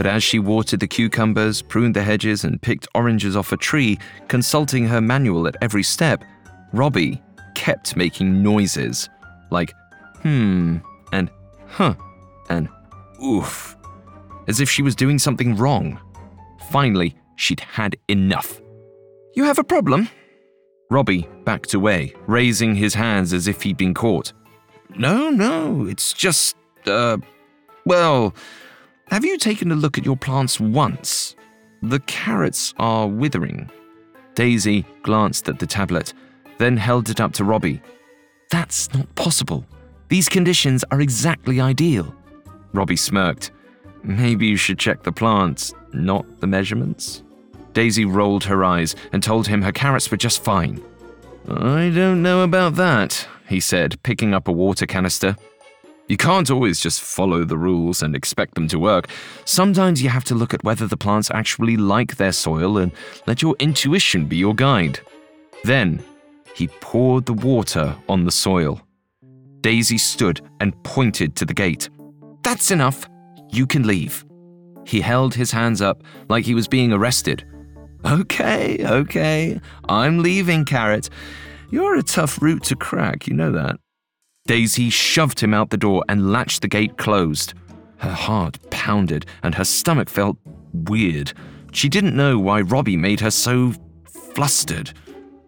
But 0.00 0.06
as 0.06 0.24
she 0.24 0.38
watered 0.38 0.80
the 0.80 0.86
cucumbers, 0.86 1.60
pruned 1.60 1.94
the 1.94 2.02
hedges, 2.02 2.42
and 2.44 2.62
picked 2.62 2.88
oranges 2.94 3.36
off 3.36 3.52
a 3.52 3.58
tree, 3.58 3.98
consulting 4.28 4.86
her 4.86 4.98
manual 4.98 5.46
at 5.46 5.58
every 5.60 5.82
step, 5.82 6.24
Robbie 6.72 7.20
kept 7.54 7.96
making 7.96 8.42
noises 8.42 9.10
like 9.50 9.74
hmm 10.22 10.78
and 11.12 11.28
huh 11.66 11.94
and 12.48 12.66
oof 13.22 13.76
as 14.48 14.58
if 14.58 14.70
she 14.70 14.80
was 14.80 14.96
doing 14.96 15.18
something 15.18 15.54
wrong. 15.54 16.00
Finally, 16.70 17.14
she'd 17.36 17.60
had 17.60 17.94
enough. 18.08 18.58
You 19.34 19.44
have 19.44 19.58
a 19.58 19.64
problem? 19.64 20.08
Robbie 20.90 21.28
backed 21.44 21.74
away, 21.74 22.14
raising 22.26 22.74
his 22.74 22.94
hands 22.94 23.34
as 23.34 23.46
if 23.46 23.60
he'd 23.60 23.76
been 23.76 23.92
caught. 23.92 24.32
No, 24.96 25.28
no, 25.28 25.84
it's 25.84 26.14
just, 26.14 26.56
uh, 26.86 27.18
well, 27.84 28.34
have 29.10 29.24
you 29.24 29.38
taken 29.38 29.72
a 29.72 29.76
look 29.76 29.98
at 29.98 30.04
your 30.04 30.16
plants 30.16 30.60
once? 30.60 31.34
The 31.82 32.00
carrots 32.00 32.74
are 32.78 33.08
withering. 33.08 33.70
Daisy 34.34 34.86
glanced 35.02 35.48
at 35.48 35.58
the 35.58 35.66
tablet, 35.66 36.14
then 36.58 36.76
held 36.76 37.10
it 37.10 37.20
up 37.20 37.32
to 37.34 37.44
Robbie. 37.44 37.82
That's 38.50 38.92
not 38.94 39.12
possible. 39.14 39.64
These 40.08 40.28
conditions 40.28 40.84
are 40.90 41.00
exactly 41.00 41.60
ideal. 41.60 42.14
Robbie 42.72 42.96
smirked. 42.96 43.50
Maybe 44.02 44.46
you 44.46 44.56
should 44.56 44.78
check 44.78 45.02
the 45.02 45.12
plants, 45.12 45.74
not 45.92 46.40
the 46.40 46.46
measurements? 46.46 47.22
Daisy 47.72 48.04
rolled 48.04 48.44
her 48.44 48.64
eyes 48.64 48.96
and 49.12 49.22
told 49.22 49.46
him 49.46 49.62
her 49.62 49.72
carrots 49.72 50.10
were 50.10 50.16
just 50.16 50.42
fine. 50.42 50.82
I 51.48 51.90
don't 51.90 52.22
know 52.22 52.42
about 52.42 52.74
that, 52.76 53.26
he 53.48 53.60
said, 53.60 54.02
picking 54.02 54.34
up 54.34 54.48
a 54.48 54.52
water 54.52 54.86
canister. 54.86 55.36
You 56.10 56.16
can't 56.16 56.50
always 56.50 56.80
just 56.80 57.02
follow 57.02 57.44
the 57.44 57.56
rules 57.56 58.02
and 58.02 58.16
expect 58.16 58.56
them 58.56 58.66
to 58.66 58.80
work. 58.80 59.06
Sometimes 59.44 60.02
you 60.02 60.08
have 60.08 60.24
to 60.24 60.34
look 60.34 60.52
at 60.52 60.64
whether 60.64 60.88
the 60.88 60.96
plants 60.96 61.30
actually 61.32 61.76
like 61.76 62.16
their 62.16 62.32
soil 62.32 62.78
and 62.78 62.90
let 63.28 63.42
your 63.42 63.54
intuition 63.60 64.24
be 64.24 64.36
your 64.36 64.52
guide. 64.52 64.98
Then, 65.62 66.02
he 66.52 66.66
poured 66.66 67.26
the 67.26 67.34
water 67.34 67.94
on 68.08 68.24
the 68.24 68.32
soil. 68.32 68.80
Daisy 69.60 69.98
stood 69.98 70.40
and 70.58 70.74
pointed 70.82 71.36
to 71.36 71.44
the 71.44 71.54
gate. 71.54 71.88
That's 72.42 72.72
enough. 72.72 73.08
You 73.50 73.64
can 73.64 73.86
leave. 73.86 74.24
He 74.84 75.00
held 75.00 75.32
his 75.32 75.52
hands 75.52 75.80
up 75.80 76.02
like 76.28 76.44
he 76.44 76.56
was 76.56 76.66
being 76.66 76.92
arrested. 76.92 77.46
Okay, 78.04 78.84
okay, 78.84 79.60
I'm 79.88 80.24
leaving, 80.24 80.64
Carrot. 80.64 81.08
You're 81.70 81.94
a 81.94 82.02
tough 82.02 82.42
root 82.42 82.64
to 82.64 82.74
crack, 82.74 83.28
you 83.28 83.34
know 83.34 83.52
that. 83.52 83.78
Daisy 84.50 84.90
shoved 84.90 85.38
him 85.38 85.54
out 85.54 85.70
the 85.70 85.76
door 85.76 86.04
and 86.08 86.32
latched 86.32 86.62
the 86.62 86.66
gate 86.66 86.96
closed. 86.96 87.54
Her 87.98 88.12
heart 88.12 88.58
pounded 88.70 89.24
and 89.44 89.54
her 89.54 89.62
stomach 89.62 90.10
felt 90.10 90.38
weird. 90.74 91.32
She 91.70 91.88
didn't 91.88 92.16
know 92.16 92.36
why 92.36 92.62
Robbie 92.62 92.96
made 92.96 93.20
her 93.20 93.30
so 93.30 93.72
flustered. 94.34 94.92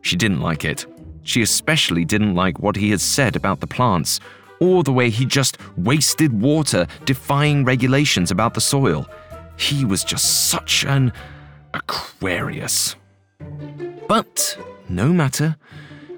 She 0.02 0.14
didn't 0.14 0.40
like 0.40 0.64
it. 0.64 0.86
She 1.24 1.42
especially 1.42 2.04
didn't 2.04 2.36
like 2.36 2.60
what 2.60 2.76
he 2.76 2.90
had 2.90 3.00
said 3.00 3.34
about 3.34 3.58
the 3.58 3.66
plants, 3.66 4.20
or 4.60 4.84
the 4.84 4.92
way 4.92 5.10
he 5.10 5.26
just 5.26 5.58
wasted 5.76 6.40
water 6.40 6.86
defying 7.04 7.64
regulations 7.64 8.30
about 8.30 8.54
the 8.54 8.60
soil. 8.60 9.08
He 9.56 9.84
was 9.84 10.04
just 10.04 10.48
such 10.48 10.84
an 10.84 11.12
Aquarius. 11.74 12.94
But 14.06 14.56
no 14.88 15.12
matter, 15.12 15.56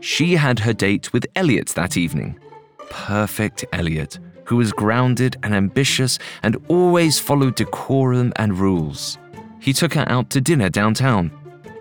she 0.01 0.37
had 0.37 0.59
her 0.59 0.75
date 0.75 1.15
with 1.15 1.25
Elliot 1.35 1.69
that 1.69 1.97
evening. 1.97 2.39
Perfect 2.95 3.65
Elliot, 3.73 4.21
who 4.45 4.57
was 4.57 4.73
grounded 4.73 5.37
and 5.43 5.53
ambitious 5.53 6.19
and 6.45 6.57
always 6.69 7.19
followed 7.19 7.57
decorum 7.57 8.33
and 8.37 8.57
rules. 8.57 9.19
He 9.61 9.73
took 9.73 9.95
her 9.95 10.09
out 10.09 10.31
to 10.31 10.41
dinner 10.41 10.71
downtown. 10.71 11.33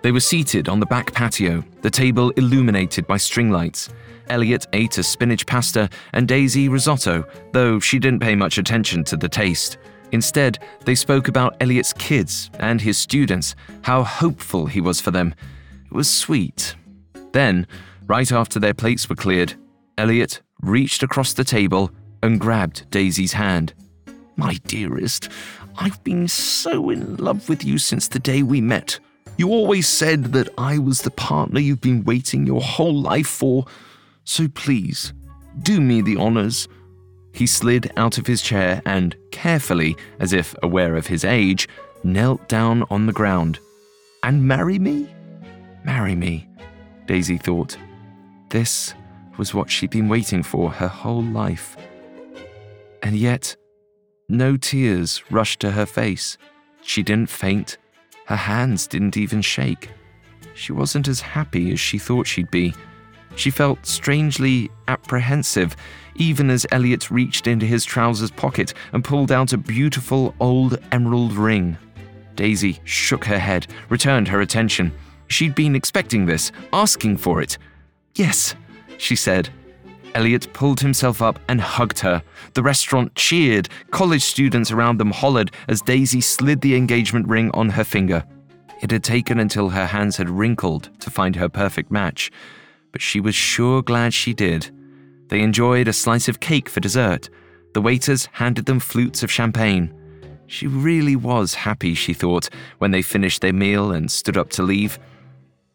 They 0.02 0.10
were 0.10 0.20
seated 0.20 0.68
on 0.68 0.80
the 0.80 0.86
back 0.86 1.14
patio, 1.14 1.64
the 1.82 1.90
table 1.90 2.30
illuminated 2.30 3.06
by 3.06 3.16
string 3.16 3.50
lights. 3.50 3.90
Elliot 4.28 4.66
ate 4.72 4.98
a 4.98 5.04
spinach 5.04 5.46
pasta 5.46 5.88
and 6.12 6.26
Daisy 6.26 6.68
risotto, 6.68 7.24
though 7.52 7.78
she 7.78 8.00
didn't 8.00 8.20
pay 8.20 8.34
much 8.34 8.58
attention 8.58 9.04
to 9.04 9.16
the 9.16 9.28
taste. 9.28 9.78
Instead, 10.10 10.58
they 10.84 10.96
spoke 10.96 11.28
about 11.28 11.56
Elliot's 11.60 11.92
kids 11.92 12.50
and 12.58 12.80
his 12.80 12.98
students, 12.98 13.54
how 13.82 14.02
hopeful 14.02 14.66
he 14.66 14.80
was 14.80 15.00
for 15.00 15.12
them. 15.12 15.32
It 15.86 15.92
was 15.92 16.10
sweet. 16.10 16.74
Then, 17.32 17.68
right 18.06 18.30
after 18.32 18.58
their 18.58 18.74
plates 18.74 19.08
were 19.08 19.16
cleared, 19.16 19.54
Elliot 19.96 20.42
reached 20.68 21.02
across 21.02 21.32
the 21.32 21.44
table 21.44 21.90
and 22.22 22.40
grabbed 22.40 22.90
Daisy's 22.90 23.32
hand. 23.32 23.74
My 24.36 24.54
dearest, 24.66 25.28
I've 25.76 26.02
been 26.04 26.28
so 26.28 26.90
in 26.90 27.16
love 27.16 27.48
with 27.48 27.64
you 27.64 27.78
since 27.78 28.08
the 28.08 28.18
day 28.18 28.42
we 28.42 28.60
met. 28.60 28.98
You 29.36 29.48
always 29.50 29.88
said 29.88 30.26
that 30.32 30.48
I 30.56 30.78
was 30.78 31.02
the 31.02 31.10
partner 31.10 31.60
you've 31.60 31.80
been 31.80 32.04
waiting 32.04 32.46
your 32.46 32.60
whole 32.60 32.94
life 32.94 33.26
for. 33.26 33.66
So 34.24 34.48
please, 34.48 35.12
do 35.62 35.80
me 35.80 36.00
the 36.00 36.16
honors. 36.16 36.68
He 37.32 37.46
slid 37.46 37.92
out 37.96 38.16
of 38.16 38.26
his 38.26 38.42
chair 38.42 38.80
and, 38.86 39.16
carefully, 39.32 39.96
as 40.20 40.32
if 40.32 40.54
aware 40.62 40.96
of 40.96 41.08
his 41.08 41.24
age, 41.24 41.68
knelt 42.04 42.48
down 42.48 42.84
on 42.90 43.06
the 43.06 43.12
ground. 43.12 43.58
And 44.22 44.46
marry 44.46 44.78
me? 44.78 45.12
Marry 45.84 46.14
me, 46.14 46.48
Daisy 47.06 47.38
thought. 47.38 47.76
This 48.50 48.94
was 49.36 49.54
what 49.54 49.70
she'd 49.70 49.90
been 49.90 50.08
waiting 50.08 50.42
for 50.42 50.70
her 50.70 50.88
whole 50.88 51.22
life. 51.22 51.76
And 53.02 53.16
yet, 53.16 53.56
no 54.28 54.56
tears 54.56 55.22
rushed 55.30 55.60
to 55.60 55.72
her 55.72 55.86
face. 55.86 56.38
She 56.82 57.02
didn't 57.02 57.30
faint. 57.30 57.78
Her 58.26 58.36
hands 58.36 58.86
didn't 58.86 59.16
even 59.16 59.42
shake. 59.42 59.90
She 60.54 60.72
wasn't 60.72 61.08
as 61.08 61.20
happy 61.20 61.72
as 61.72 61.80
she 61.80 61.98
thought 61.98 62.26
she'd 62.26 62.50
be. 62.50 62.74
She 63.36 63.50
felt 63.50 63.84
strangely 63.84 64.70
apprehensive, 64.88 65.76
even 66.14 66.48
as 66.50 66.66
Elliot 66.70 67.10
reached 67.10 67.46
into 67.46 67.66
his 67.66 67.84
trousers 67.84 68.30
pocket 68.30 68.74
and 68.92 69.04
pulled 69.04 69.32
out 69.32 69.52
a 69.52 69.58
beautiful 69.58 70.34
old 70.40 70.78
emerald 70.92 71.32
ring. 71.32 71.76
Daisy 72.36 72.80
shook 72.84 73.24
her 73.24 73.38
head, 73.38 73.66
returned 73.88 74.28
her 74.28 74.40
attention. 74.40 74.92
She'd 75.28 75.54
been 75.54 75.74
expecting 75.74 76.26
this, 76.26 76.52
asking 76.72 77.16
for 77.16 77.40
it. 77.42 77.58
Yes, 78.14 78.54
she 78.98 79.16
said. 79.16 79.48
Elliot 80.14 80.52
pulled 80.52 80.80
himself 80.80 81.20
up 81.20 81.38
and 81.48 81.60
hugged 81.60 81.98
her. 82.00 82.22
The 82.54 82.62
restaurant 82.62 83.14
cheered. 83.16 83.68
College 83.90 84.22
students 84.22 84.70
around 84.70 84.98
them 84.98 85.10
hollered 85.10 85.50
as 85.68 85.82
Daisy 85.82 86.20
slid 86.20 86.60
the 86.60 86.76
engagement 86.76 87.26
ring 87.26 87.50
on 87.52 87.70
her 87.70 87.84
finger. 87.84 88.24
It 88.80 88.90
had 88.90 89.02
taken 89.02 89.40
until 89.40 89.70
her 89.70 89.86
hands 89.86 90.16
had 90.16 90.30
wrinkled 90.30 90.90
to 91.00 91.10
find 91.10 91.36
her 91.36 91.48
perfect 91.48 91.90
match, 91.90 92.30
but 92.92 93.02
she 93.02 93.18
was 93.18 93.34
sure 93.34 93.82
glad 93.82 94.14
she 94.14 94.34
did. 94.34 94.70
They 95.28 95.40
enjoyed 95.40 95.88
a 95.88 95.92
slice 95.92 96.28
of 96.28 96.40
cake 96.40 96.68
for 96.68 96.80
dessert. 96.80 97.28
The 97.72 97.80
waiters 97.80 98.28
handed 98.32 98.66
them 98.66 98.78
flutes 98.78 99.22
of 99.22 99.32
champagne. 99.32 99.92
She 100.46 100.66
really 100.66 101.16
was 101.16 101.54
happy, 101.54 101.94
she 101.94 102.12
thought, 102.12 102.50
when 102.78 102.90
they 102.90 103.02
finished 103.02 103.40
their 103.40 103.52
meal 103.52 103.90
and 103.90 104.10
stood 104.10 104.36
up 104.36 104.50
to 104.50 104.62
leave. 104.62 104.98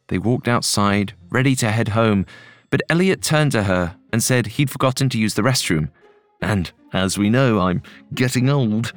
They 0.08 0.18
walked 0.18 0.48
outside, 0.48 1.14
ready 1.30 1.56
to 1.56 1.72
head 1.72 1.90
home, 1.90 2.26
but 2.70 2.82
Elliot 2.90 3.22
turned 3.22 3.52
to 3.54 3.64
her 3.64 3.96
and 4.12 4.24
said 4.24 4.48
he'd 4.48 4.70
forgotten 4.70 5.10
to 5.10 5.18
use 5.18 5.34
the 5.34 5.42
restroom. 5.42 5.90
And, 6.42 6.72
as 6.94 7.18
we 7.18 7.30
know, 7.30 7.60
I'm 7.60 7.82
getting 8.14 8.50
old. 8.50 8.94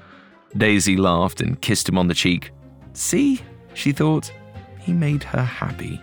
Daisy 0.57 0.97
laughed 0.97 1.41
and 1.41 1.61
kissed 1.61 1.88
him 1.88 1.99
on 1.99 2.09
the 2.09 2.14
cheek. 2.14 2.50
See, 2.93 3.41
she 3.75 3.93
thought, 3.93 4.31
he 4.79 4.93
made 4.93 5.23
her 5.25 5.43
happy. 5.43 6.00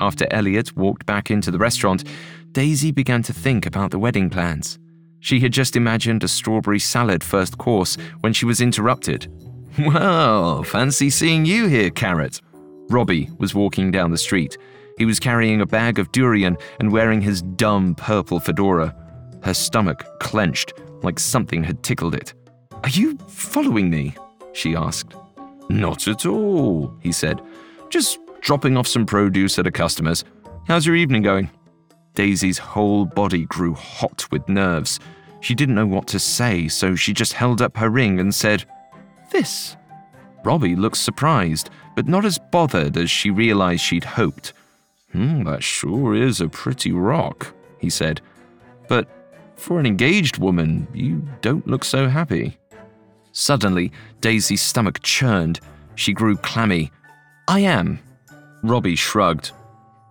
After 0.00 0.26
Elliot 0.30 0.76
walked 0.76 1.06
back 1.06 1.30
into 1.30 1.50
the 1.50 1.58
restaurant, 1.58 2.04
Daisy 2.52 2.90
began 2.90 3.22
to 3.24 3.32
think 3.32 3.66
about 3.66 3.90
the 3.90 3.98
wedding 3.98 4.30
plans. 4.30 4.78
She 5.20 5.40
had 5.40 5.52
just 5.52 5.76
imagined 5.76 6.22
a 6.24 6.28
strawberry 6.28 6.78
salad 6.78 7.24
first 7.24 7.58
course 7.58 7.96
when 8.20 8.32
she 8.32 8.46
was 8.46 8.60
interrupted. 8.60 9.30
Well, 9.78 10.62
fancy 10.62 11.10
seeing 11.10 11.44
you 11.44 11.66
here, 11.66 11.90
Carrot. 11.90 12.40
Robbie 12.88 13.28
was 13.36 13.54
walking 13.54 13.90
down 13.90 14.10
the 14.10 14.16
street. 14.16 14.56
He 14.96 15.04
was 15.04 15.20
carrying 15.20 15.60
a 15.60 15.66
bag 15.66 15.98
of 15.98 16.10
durian 16.10 16.56
and 16.80 16.90
wearing 16.90 17.20
his 17.20 17.42
dumb 17.42 17.94
purple 17.94 18.40
fedora. 18.40 18.94
Her 19.42 19.52
stomach 19.52 20.04
clenched 20.20 20.72
like 21.02 21.18
something 21.18 21.62
had 21.62 21.82
tickled 21.82 22.14
it. 22.14 22.32
Are 22.82 22.88
you 22.88 23.18
following 23.28 23.90
me? 23.90 24.14
she 24.52 24.74
asked. 24.74 25.14
Not 25.68 26.08
at 26.08 26.24
all, 26.24 26.96
he 27.00 27.12
said. 27.12 27.42
Just 27.90 28.18
dropping 28.40 28.76
off 28.76 28.86
some 28.86 29.04
produce 29.04 29.58
at 29.58 29.66
a 29.66 29.70
customer's. 29.70 30.24
How's 30.66 30.86
your 30.86 30.96
evening 30.96 31.22
going? 31.22 31.50
Daisy's 32.14 32.58
whole 32.58 33.04
body 33.04 33.44
grew 33.44 33.74
hot 33.74 34.26
with 34.30 34.48
nerves. 34.48 34.98
She 35.40 35.54
didn't 35.54 35.74
know 35.74 35.86
what 35.86 36.06
to 36.08 36.18
say, 36.18 36.68
so 36.68 36.94
she 36.94 37.12
just 37.12 37.34
held 37.34 37.60
up 37.60 37.76
her 37.76 37.90
ring 37.90 38.18
and 38.18 38.34
said, 38.34 38.64
This. 39.30 39.76
Robbie 40.42 40.76
looked 40.76 40.96
surprised, 40.96 41.68
but 41.94 42.08
not 42.08 42.24
as 42.24 42.38
bothered 42.50 42.96
as 42.96 43.10
she 43.10 43.30
realized 43.30 43.82
she'd 43.82 44.04
hoped. 44.04 44.54
Hmm, 45.16 45.44
that 45.44 45.64
sure 45.64 46.14
is 46.14 46.42
a 46.42 46.48
pretty 46.48 46.92
rock, 46.92 47.54
he 47.78 47.88
said. 47.88 48.20
But 48.86 49.08
for 49.56 49.80
an 49.80 49.86
engaged 49.86 50.36
woman, 50.36 50.86
you 50.92 51.26
don't 51.40 51.66
look 51.66 51.84
so 51.84 52.06
happy. 52.06 52.58
Suddenly, 53.32 53.92
Daisy's 54.20 54.60
stomach 54.60 55.00
churned. 55.02 55.60
She 55.94 56.12
grew 56.12 56.36
clammy. 56.36 56.92
I 57.48 57.60
am. 57.60 57.98
Robbie 58.62 58.94
shrugged. 58.94 59.52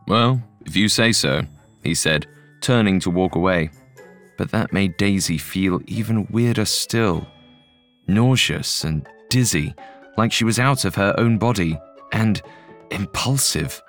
Well, 0.07 0.41
if 0.65 0.75
you 0.75 0.89
say 0.89 1.11
so, 1.11 1.43
he 1.83 1.93
said, 1.93 2.25
turning 2.61 2.99
to 3.01 3.11
walk 3.11 3.35
away. 3.35 3.69
But 4.39 4.49
that 4.49 4.73
made 4.73 4.97
Daisy 4.97 5.37
feel 5.37 5.81
even 5.85 6.25
weirder 6.31 6.65
still. 6.65 7.27
Nauseous 8.07 8.83
and 8.83 9.07
dizzy, 9.29 9.75
like 10.17 10.31
she 10.31 10.45
was 10.45 10.57
out 10.57 10.83
of 10.83 10.95
her 10.95 11.13
own 11.19 11.37
body, 11.37 11.77
and 12.11 12.41
impulsive. 12.89 13.79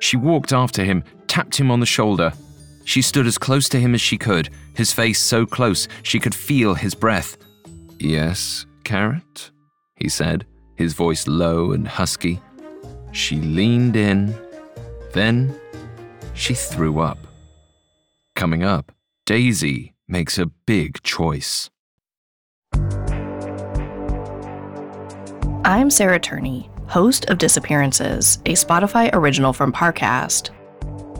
She 0.00 0.16
walked 0.16 0.52
after 0.52 0.84
him, 0.84 1.04
tapped 1.26 1.58
him 1.58 1.70
on 1.70 1.80
the 1.80 1.86
shoulder. 1.86 2.32
She 2.84 3.02
stood 3.02 3.26
as 3.26 3.38
close 3.38 3.68
to 3.70 3.80
him 3.80 3.94
as 3.94 4.00
she 4.00 4.16
could, 4.16 4.50
his 4.74 4.92
face 4.92 5.20
so 5.20 5.44
close 5.44 5.88
she 6.02 6.18
could 6.18 6.34
feel 6.34 6.74
his 6.74 6.94
breath. 6.94 7.36
Yes, 7.98 8.66
Carrot? 8.84 9.50
he 9.96 10.08
said, 10.08 10.46
his 10.76 10.94
voice 10.94 11.26
low 11.26 11.72
and 11.72 11.86
husky. 11.86 12.40
She 13.12 13.36
leaned 13.36 13.96
in. 13.96 14.34
Then 15.12 15.58
she 16.34 16.54
threw 16.54 17.00
up. 17.00 17.18
Coming 18.36 18.62
up, 18.62 18.92
Daisy 19.26 19.94
makes 20.06 20.38
a 20.38 20.46
big 20.46 21.02
choice. 21.02 21.68
I'm 25.64 25.90
Sarah 25.90 26.20
Turney, 26.20 26.70
host 26.88 27.26
of 27.26 27.36
Disappearances, 27.38 28.38
a 28.46 28.54
Spotify 28.54 29.10
original 29.12 29.52
from 29.52 29.72
Parcast. 29.72 30.50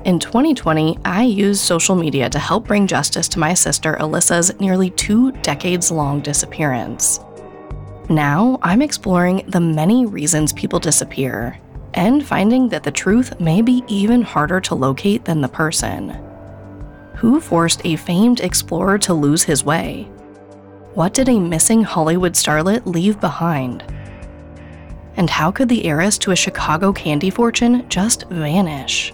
In 0.07 0.19
2020, 0.19 0.99
I 1.05 1.25
used 1.25 1.61
social 1.61 1.95
media 1.95 2.31
to 2.31 2.39
help 2.39 2.67
bring 2.67 2.87
justice 2.87 3.29
to 3.29 3.39
my 3.39 3.53
sister 3.53 3.97
Alyssa's 4.01 4.59
nearly 4.61 4.91
two 4.91 5.33
decades 5.43 5.91
long 5.91 6.21
disappearance. 6.21 7.21
Now, 8.09 8.59
I'm 8.63 8.81
exploring 8.81 9.45
the 9.49 9.61
many 9.61 10.07
reasons 10.07 10.55
people 10.55 10.81
disappear 10.81 11.59
and 11.93 12.27
finding 12.27 12.69
that 12.71 12.83
the 12.83 12.91
truth 12.91 13.39
may 13.39 13.61
be 13.61 13.85
even 13.89 14.23
harder 14.23 14.61
to 14.63 14.75
locate 14.75 15.27
than 15.27 15.43
the 15.43 15.49
person. 15.49 16.19
Who 17.17 17.41
forced 17.41 17.85
a 17.85 17.97
famed 17.97 18.41
explorer 18.41 18.97
to 18.99 19.13
lose 19.13 19.43
his 19.43 19.65
way? 19.65 20.05
What 20.95 21.13
did 21.13 21.29
a 21.29 21.39
missing 21.39 21.83
Hollywood 21.83 22.33
starlet 22.33 22.87
leave 22.87 23.21
behind? 23.21 23.85
And 25.19 25.29
how 25.29 25.51
could 25.51 25.69
the 25.69 25.85
heiress 25.85 26.17
to 26.19 26.31
a 26.31 26.37
Chicago 26.37 26.93
candy 26.93 27.29
fortune 27.29 27.87
just 27.89 28.29
vanish? 28.31 29.13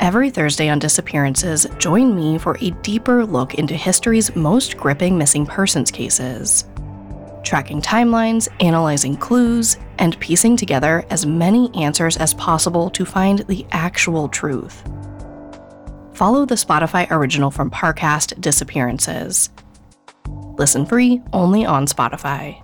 Every 0.00 0.30
Thursday 0.30 0.68
on 0.68 0.80
Disappearances, 0.80 1.66
join 1.78 2.14
me 2.14 2.38
for 2.38 2.58
a 2.60 2.70
deeper 2.82 3.24
look 3.24 3.54
into 3.54 3.74
history's 3.74 4.34
most 4.34 4.76
gripping 4.76 5.16
missing 5.16 5.46
persons 5.46 5.92
cases. 5.92 6.64
Tracking 7.44 7.80
timelines, 7.80 8.48
analyzing 8.58 9.16
clues, 9.16 9.76
and 10.00 10.18
piecing 10.18 10.56
together 10.56 11.06
as 11.08 11.24
many 11.24 11.72
answers 11.80 12.16
as 12.16 12.34
possible 12.34 12.90
to 12.90 13.04
find 13.04 13.40
the 13.46 13.64
actual 13.70 14.28
truth. 14.28 14.82
Follow 16.14 16.44
the 16.44 16.56
Spotify 16.56 17.08
original 17.12 17.52
from 17.52 17.70
Parcast 17.70 18.40
Disappearances. 18.40 19.50
Listen 20.58 20.84
free 20.84 21.22
only 21.32 21.64
on 21.64 21.86
Spotify. 21.86 22.60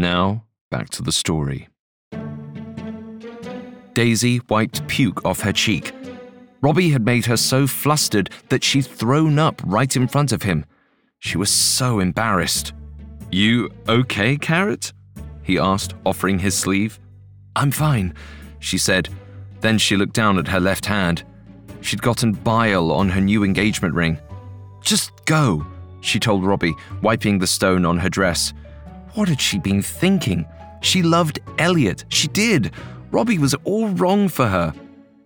Now, 0.00 0.44
back 0.70 0.88
to 0.90 1.02
the 1.02 1.12
story. 1.12 1.68
Daisy 3.92 4.40
wiped 4.48 4.88
puke 4.88 5.26
off 5.26 5.40
her 5.40 5.52
cheek. 5.52 5.92
Robbie 6.62 6.88
had 6.88 7.04
made 7.04 7.26
her 7.26 7.36
so 7.36 7.66
flustered 7.66 8.30
that 8.48 8.64
she'd 8.64 8.86
thrown 8.86 9.38
up 9.38 9.60
right 9.62 9.94
in 9.94 10.08
front 10.08 10.32
of 10.32 10.42
him. 10.42 10.64
She 11.18 11.36
was 11.36 11.50
so 11.50 12.00
embarrassed. 12.00 12.72
You 13.30 13.68
okay, 13.90 14.38
Carrot? 14.38 14.94
He 15.42 15.58
asked, 15.58 15.92
offering 16.06 16.38
his 16.38 16.56
sleeve. 16.56 16.98
I'm 17.54 17.70
fine, 17.70 18.14
she 18.58 18.78
said. 18.78 19.10
Then 19.60 19.76
she 19.76 19.98
looked 19.98 20.14
down 20.14 20.38
at 20.38 20.48
her 20.48 20.60
left 20.60 20.86
hand. 20.86 21.24
She'd 21.82 22.00
gotten 22.00 22.32
bile 22.32 22.90
on 22.90 23.10
her 23.10 23.20
new 23.20 23.44
engagement 23.44 23.94
ring. 23.94 24.18
Just 24.80 25.12
go, 25.26 25.66
she 26.00 26.18
told 26.18 26.42
Robbie, 26.42 26.74
wiping 27.02 27.38
the 27.38 27.46
stone 27.46 27.84
on 27.84 27.98
her 27.98 28.08
dress. 28.08 28.54
What 29.14 29.28
had 29.28 29.40
she 29.40 29.58
been 29.58 29.82
thinking? 29.82 30.46
She 30.80 31.02
loved 31.02 31.40
Elliot. 31.58 32.04
She 32.08 32.28
did. 32.28 32.72
Robbie 33.10 33.38
was 33.38 33.54
all 33.64 33.88
wrong 33.88 34.28
for 34.28 34.46
her. 34.46 34.72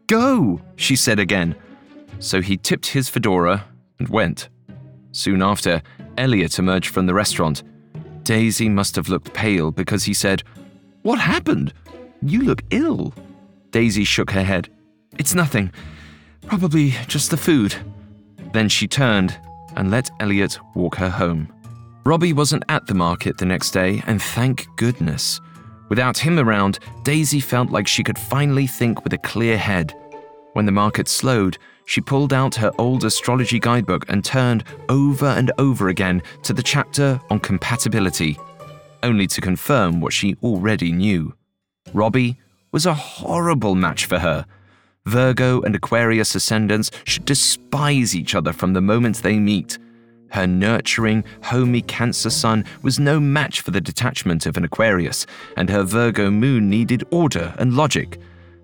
Go, 0.06 0.60
she 0.76 0.96
said 0.96 1.18
again. 1.18 1.54
So 2.18 2.40
he 2.40 2.56
tipped 2.56 2.86
his 2.86 3.08
fedora 3.08 3.64
and 3.98 4.08
went. 4.08 4.48
Soon 5.12 5.42
after, 5.42 5.82
Elliot 6.16 6.58
emerged 6.58 6.88
from 6.88 7.06
the 7.06 7.14
restaurant. 7.14 7.62
Daisy 8.22 8.68
must 8.68 8.96
have 8.96 9.08
looked 9.08 9.32
pale 9.34 9.70
because 9.70 10.04
he 10.04 10.14
said, 10.14 10.42
What 11.02 11.18
happened? 11.18 11.72
You 12.22 12.42
look 12.42 12.62
ill. 12.70 13.14
Daisy 13.70 14.04
shook 14.04 14.30
her 14.30 14.42
head. 14.42 14.70
It's 15.18 15.34
nothing. 15.34 15.72
Probably 16.46 16.94
just 17.06 17.30
the 17.30 17.36
food. 17.36 17.74
Then 18.52 18.68
she 18.68 18.88
turned 18.88 19.38
and 19.76 19.90
let 19.90 20.10
Elliot 20.20 20.58
walk 20.74 20.96
her 20.96 21.10
home. 21.10 21.53
Robbie 22.06 22.34
wasn't 22.34 22.64
at 22.68 22.86
the 22.86 22.94
market 22.94 23.38
the 23.38 23.46
next 23.46 23.70
day, 23.70 24.02
and 24.06 24.20
thank 24.20 24.66
goodness. 24.76 25.40
Without 25.88 26.18
him 26.18 26.38
around, 26.38 26.78
Daisy 27.02 27.40
felt 27.40 27.70
like 27.70 27.88
she 27.88 28.02
could 28.02 28.18
finally 28.18 28.66
think 28.66 29.04
with 29.04 29.14
a 29.14 29.18
clear 29.18 29.56
head. 29.56 29.94
When 30.52 30.66
the 30.66 30.72
market 30.72 31.08
slowed, 31.08 31.56
she 31.86 32.02
pulled 32.02 32.34
out 32.34 32.54
her 32.56 32.72
old 32.78 33.04
astrology 33.04 33.58
guidebook 33.58 34.04
and 34.08 34.22
turned 34.22 34.64
over 34.90 35.26
and 35.26 35.50
over 35.56 35.88
again 35.88 36.22
to 36.42 36.52
the 36.52 36.62
chapter 36.62 37.18
on 37.30 37.40
compatibility, 37.40 38.38
only 39.02 39.26
to 39.28 39.40
confirm 39.40 40.02
what 40.02 40.12
she 40.12 40.36
already 40.42 40.92
knew. 40.92 41.34
Robbie 41.94 42.36
was 42.70 42.84
a 42.84 42.92
horrible 42.94 43.74
match 43.74 44.04
for 44.04 44.18
her. 44.18 44.44
Virgo 45.06 45.62
and 45.62 45.74
Aquarius 45.74 46.34
ascendants 46.34 46.90
should 47.04 47.24
despise 47.24 48.14
each 48.14 48.34
other 48.34 48.52
from 48.52 48.74
the 48.74 48.80
moment 48.82 49.16
they 49.16 49.38
meet. 49.38 49.78
Her 50.30 50.46
nurturing, 50.46 51.24
homey 51.42 51.82
Cancer 51.82 52.30
sun 52.30 52.64
was 52.82 52.98
no 52.98 53.20
match 53.20 53.60
for 53.60 53.70
the 53.70 53.80
detachment 53.80 54.46
of 54.46 54.56
an 54.56 54.64
Aquarius, 54.64 55.26
and 55.56 55.70
her 55.70 55.82
Virgo 55.82 56.30
moon 56.30 56.68
needed 56.68 57.04
order 57.10 57.54
and 57.58 57.74
logic. 57.74 58.18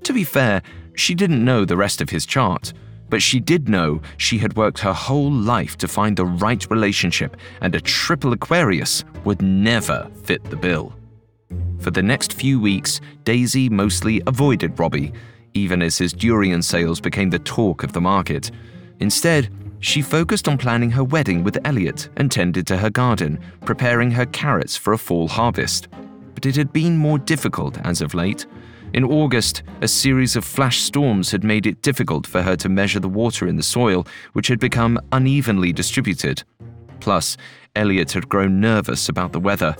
To 0.04 0.12
be 0.12 0.24
fair, 0.24 0.62
she 0.94 1.14
didn't 1.14 1.44
know 1.44 1.64
the 1.64 1.76
rest 1.76 2.00
of 2.00 2.10
his 2.10 2.26
chart, 2.26 2.72
but 3.08 3.22
she 3.22 3.40
did 3.40 3.68
know 3.68 4.00
she 4.16 4.38
had 4.38 4.56
worked 4.56 4.78
her 4.78 4.92
whole 4.92 5.30
life 5.30 5.76
to 5.78 5.88
find 5.88 6.16
the 6.16 6.24
right 6.24 6.68
relationship, 6.70 7.36
and 7.60 7.74
a 7.74 7.80
triple 7.80 8.32
Aquarius 8.32 9.04
would 9.24 9.42
never 9.42 10.10
fit 10.22 10.42
the 10.44 10.56
bill. 10.56 10.94
For 11.78 11.90
the 11.90 12.02
next 12.02 12.32
few 12.32 12.60
weeks, 12.60 13.00
Daisy 13.24 13.68
mostly 13.68 14.22
avoided 14.26 14.78
Robbie, 14.78 15.12
even 15.54 15.82
as 15.82 15.98
his 15.98 16.12
durian 16.12 16.62
sales 16.62 17.00
became 17.00 17.30
the 17.30 17.38
talk 17.40 17.82
of 17.82 17.92
the 17.92 18.00
market. 18.00 18.50
Instead, 19.00 19.48
she 19.80 20.02
focused 20.02 20.46
on 20.46 20.58
planning 20.58 20.90
her 20.90 21.02
wedding 21.02 21.42
with 21.42 21.58
Elliot 21.64 22.08
and 22.16 22.30
tended 22.30 22.66
to 22.66 22.76
her 22.76 22.90
garden, 22.90 23.40
preparing 23.64 24.10
her 24.10 24.26
carrots 24.26 24.76
for 24.76 24.92
a 24.92 24.98
fall 24.98 25.26
harvest. 25.26 25.88
But 26.34 26.46
it 26.46 26.56
had 26.56 26.72
been 26.72 26.96
more 26.96 27.18
difficult 27.18 27.78
as 27.78 28.02
of 28.02 28.14
late. 28.14 28.46
In 28.92 29.04
August, 29.04 29.62
a 29.80 29.88
series 29.88 30.36
of 30.36 30.44
flash 30.44 30.80
storms 30.80 31.30
had 31.30 31.44
made 31.44 31.66
it 31.66 31.80
difficult 31.80 32.26
for 32.26 32.42
her 32.42 32.56
to 32.56 32.68
measure 32.68 33.00
the 33.00 33.08
water 33.08 33.46
in 33.46 33.56
the 33.56 33.62
soil, 33.62 34.06
which 34.34 34.48
had 34.48 34.60
become 34.60 35.00
unevenly 35.12 35.72
distributed. 35.72 36.42
Plus, 37.00 37.36
Elliot 37.74 38.12
had 38.12 38.28
grown 38.28 38.60
nervous 38.60 39.08
about 39.08 39.32
the 39.32 39.40
weather. 39.40 39.74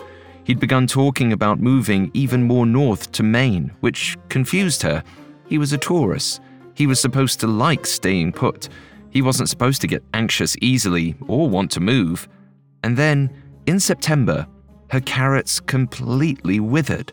He'd 0.45 0.61
begun 0.61 0.87
talking 0.87 1.33
about 1.33 1.61
moving 1.61 2.11
even 2.15 2.45
more 2.45 2.65
north 2.65 3.13
to 3.13 3.23
Maine, 3.23 3.73
which 3.81 4.17
confused 4.29 4.83
her. 4.83 5.03
He 5.47 5.59
was 5.59 5.73
a 5.73 5.79
Taurus. 5.79 6.41
He 6.75 6.87
was 6.87 7.01
supposed 7.01 7.41
to 7.41 7.47
like 7.47 7.85
staying 7.85 8.33
put 8.33 8.69
he 9.11 9.23
wasn't 9.23 9.49
supposed 9.49 9.81
to 9.81 9.87
get 9.87 10.05
anxious 10.15 10.57
easily 10.61 11.17
or 11.27 11.49
want 11.49 11.71
to 11.73 11.81
move. 11.81 12.29
And 12.83 12.97
then, 12.97 13.31
in 13.67 13.81
September, 13.81 14.47
her 14.91 15.01
carrots 15.01 15.61
completely 15.61 16.61
withered. 16.61 17.13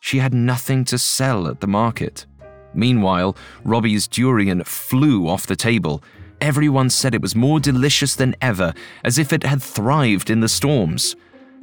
She 0.00 0.18
had 0.18 0.34
nothing 0.34 0.84
to 0.86 0.98
sell 0.98 1.46
at 1.48 1.60
the 1.60 1.66
market. 1.66 2.26
Meanwhile, 2.74 3.36
Robbie's 3.64 4.08
durian 4.08 4.64
flew 4.64 5.28
off 5.28 5.46
the 5.46 5.56
table. 5.56 6.02
Everyone 6.40 6.90
said 6.90 7.14
it 7.14 7.22
was 7.22 7.36
more 7.36 7.60
delicious 7.60 8.14
than 8.16 8.34
ever, 8.40 8.72
as 9.04 9.18
if 9.18 9.32
it 9.32 9.44
had 9.44 9.62
thrived 9.62 10.30
in 10.30 10.40
the 10.40 10.48
storms. 10.48 11.14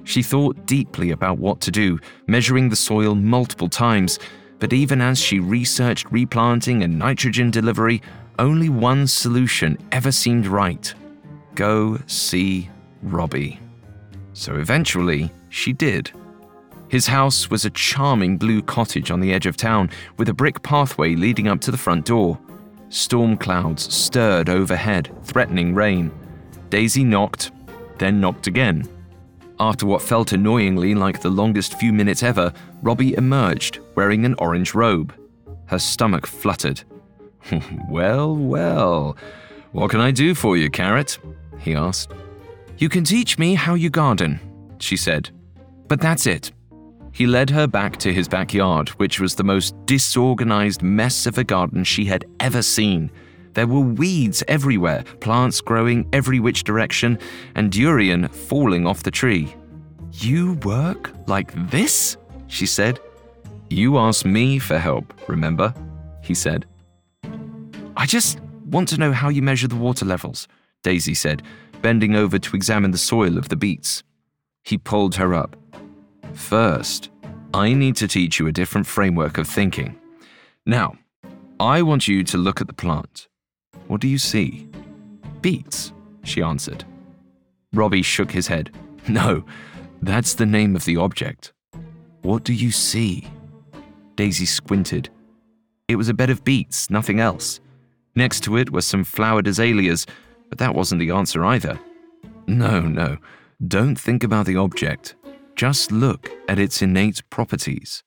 She 0.04 0.24
thought 0.24 0.66
deeply 0.66 1.12
about 1.12 1.40
what 1.40 1.60
to 1.62 1.72
do, 1.72 2.00
measuring 2.28 2.70
the 2.70 2.76
soil 2.76 3.16
multiple 3.16 3.70
times, 3.70 4.20
but 4.60 4.74
even 4.74 5.02
as 5.02 5.20
she 5.20 5.40
researched 5.40 6.12
replanting 6.12 6.84
and 6.84 6.98
nitrogen 6.98 7.52
delivery, 7.52 8.02
only 8.40 8.70
one 8.70 9.06
solution 9.06 9.78
ever 9.92 10.12
seemed 10.12 10.48
right 10.48 10.94
go 11.56 12.00
see 12.08 12.70
Robbie. 13.04 13.60
So 14.32 14.56
eventually, 14.56 15.30
she 15.50 15.74
did. 15.74 16.10
His 16.88 17.06
house 17.06 17.50
was 17.50 17.66
a 17.66 17.70
charming 17.72 18.38
blue 18.38 18.62
cottage 18.62 19.12
on 19.12 19.20
the 19.20 19.34
edge 19.34 19.46
of 19.46 19.58
town 19.58 19.90
with 20.18 20.30
a 20.30 20.34
brick 20.34 20.64
pathway 20.64 21.16
leading 21.16 21.50
up 21.50 21.60
to 21.62 21.72
the 21.72 21.78
front 21.78 22.06
door. 22.06 22.40
Storm 22.88 23.36
clouds 23.36 23.94
stirred 23.94 24.48
overhead, 24.48 25.14
threatening 25.24 25.76
rain. 25.76 26.12
Daisy 26.70 27.04
knocked, 27.04 27.52
then 27.98 28.22
knocked 28.22 28.48
again. 28.48 28.88
After 29.60 29.86
what 29.86 30.02
felt 30.02 30.32
annoyingly 30.32 30.96
like 30.96 31.22
the 31.22 31.30
longest 31.30 31.78
few 31.78 31.92
minutes 31.92 32.24
ever, 32.24 32.54
Robbie 32.82 33.16
emerged, 33.16 33.80
wearing 33.96 34.24
an 34.24 34.36
orange 34.40 34.74
robe. 34.74 35.14
Her 35.66 35.80
stomach 35.80 36.26
fluttered. 36.26 36.82
well, 37.90 38.36
well. 38.36 39.18
What 39.72 39.92
can 39.92 40.00
I 40.00 40.12
do 40.12 40.34
for 40.36 40.58
you, 40.58 40.70
Carrot? 40.70 41.20
he 41.60 41.76
asked. 41.76 42.12
You 42.78 42.90
can 42.90 43.04
teach 43.04 43.38
me 43.38 43.56
how 43.56 43.74
you 43.74 43.90
garden, 43.90 44.40
she 44.80 44.96
said. 44.96 45.30
But 45.88 46.00
that's 46.00 46.26
it. 46.26 46.52
He 47.12 47.28
led 47.28 47.50
her 47.50 47.68
back 47.68 47.98
to 47.98 48.14
his 48.14 48.28
backyard, 48.28 48.90
which 48.90 49.20
was 49.20 49.36
the 49.36 49.44
most 49.44 49.76
disorganized 49.86 50.82
mess 50.82 51.26
of 51.26 51.38
a 51.38 51.44
garden 51.44 51.84
she 51.84 52.06
had 52.06 52.26
ever 52.40 52.62
seen. 52.62 53.12
There 53.54 53.68
were 53.68 53.80
weeds 53.82 54.44
everywhere, 54.48 55.04
plants 55.20 55.60
growing 55.60 56.08
every 56.14 56.40
which 56.40 56.64
direction, 56.64 57.20
and 57.56 57.72
durian 57.72 58.28
falling 58.28 58.86
off 58.86 59.04
the 59.04 59.12
tree. 59.12 59.54
You 60.14 60.54
work 60.64 61.12
like 61.28 61.52
this? 61.70 62.18
she 62.48 62.66
said. 62.66 63.00
You 63.70 63.98
asked 63.98 64.26
me 64.26 64.60
for 64.60 64.78
help, 64.78 65.14
remember? 65.28 65.74
he 66.22 66.34
said. 66.34 66.66
I 68.00 68.06
just 68.06 68.40
want 68.72 68.88
to 68.90 68.98
know 68.98 69.12
how 69.12 69.28
you 69.28 69.42
measure 69.42 69.68
the 69.68 69.76
water 69.76 70.06
levels, 70.06 70.48
Daisy 70.84 71.14
said, 71.14 71.44
bending 71.82 72.16
over 72.16 72.40
to 72.40 72.56
examine 72.56 72.92
the 72.92 72.98
soil 72.98 73.38
of 73.38 73.50
the 73.50 73.58
beets. 73.58 74.04
He 74.64 74.78
pulled 74.78 75.16
her 75.16 75.34
up. 75.34 75.58
First, 76.32 77.10
I 77.54 77.74
need 77.74 77.98
to 77.98 78.08
teach 78.08 78.40
you 78.40 78.48
a 78.48 78.54
different 78.54 78.88
framework 78.88 79.38
of 79.38 79.50
thinking. 79.50 80.00
Now, 80.66 80.96
I 81.60 81.82
want 81.82 82.08
you 82.08 82.24
to 82.24 82.38
look 82.38 82.62
at 82.62 82.68
the 82.68 82.74
plant. 82.74 83.28
What 83.88 84.00
do 84.00 84.08
you 84.08 84.18
see? 84.18 84.70
Beets, 85.42 85.92
she 86.24 86.42
answered. 86.42 86.86
Robbie 87.74 88.02
shook 88.02 88.32
his 88.32 88.48
head. 88.48 88.72
No, 89.10 89.44
that's 90.02 90.36
the 90.36 90.46
name 90.46 90.76
of 90.76 90.86
the 90.86 90.96
object. 90.96 91.52
What 92.22 92.44
do 92.44 92.54
you 92.54 92.72
see? 92.72 93.28
Daisy 94.16 94.46
squinted. 94.46 95.10
It 95.90 95.98
was 95.98 96.08
a 96.08 96.14
bed 96.14 96.30
of 96.30 96.46
beets, 96.46 96.90
nothing 96.90 97.20
else. 97.20 97.60
Next 98.20 98.44
to 98.44 98.58
it 98.58 98.70
were 98.70 98.82
some 98.82 99.06
flowered 99.06 99.48
azaleas, 99.48 100.06
but 100.50 100.58
that 100.58 100.76
wasn't 100.76 101.00
the 101.00 101.12
answer 101.12 101.46
either. 101.46 101.80
No, 102.48 102.82
no, 102.82 103.18
don't 103.66 103.98
think 103.98 104.26
about 104.26 104.46
the 104.46 104.58
object. 104.58 105.16
Just 105.56 105.90
look 105.94 106.30
at 106.50 106.60
its 106.60 106.82
innate 106.82 107.22
properties. 107.30 108.04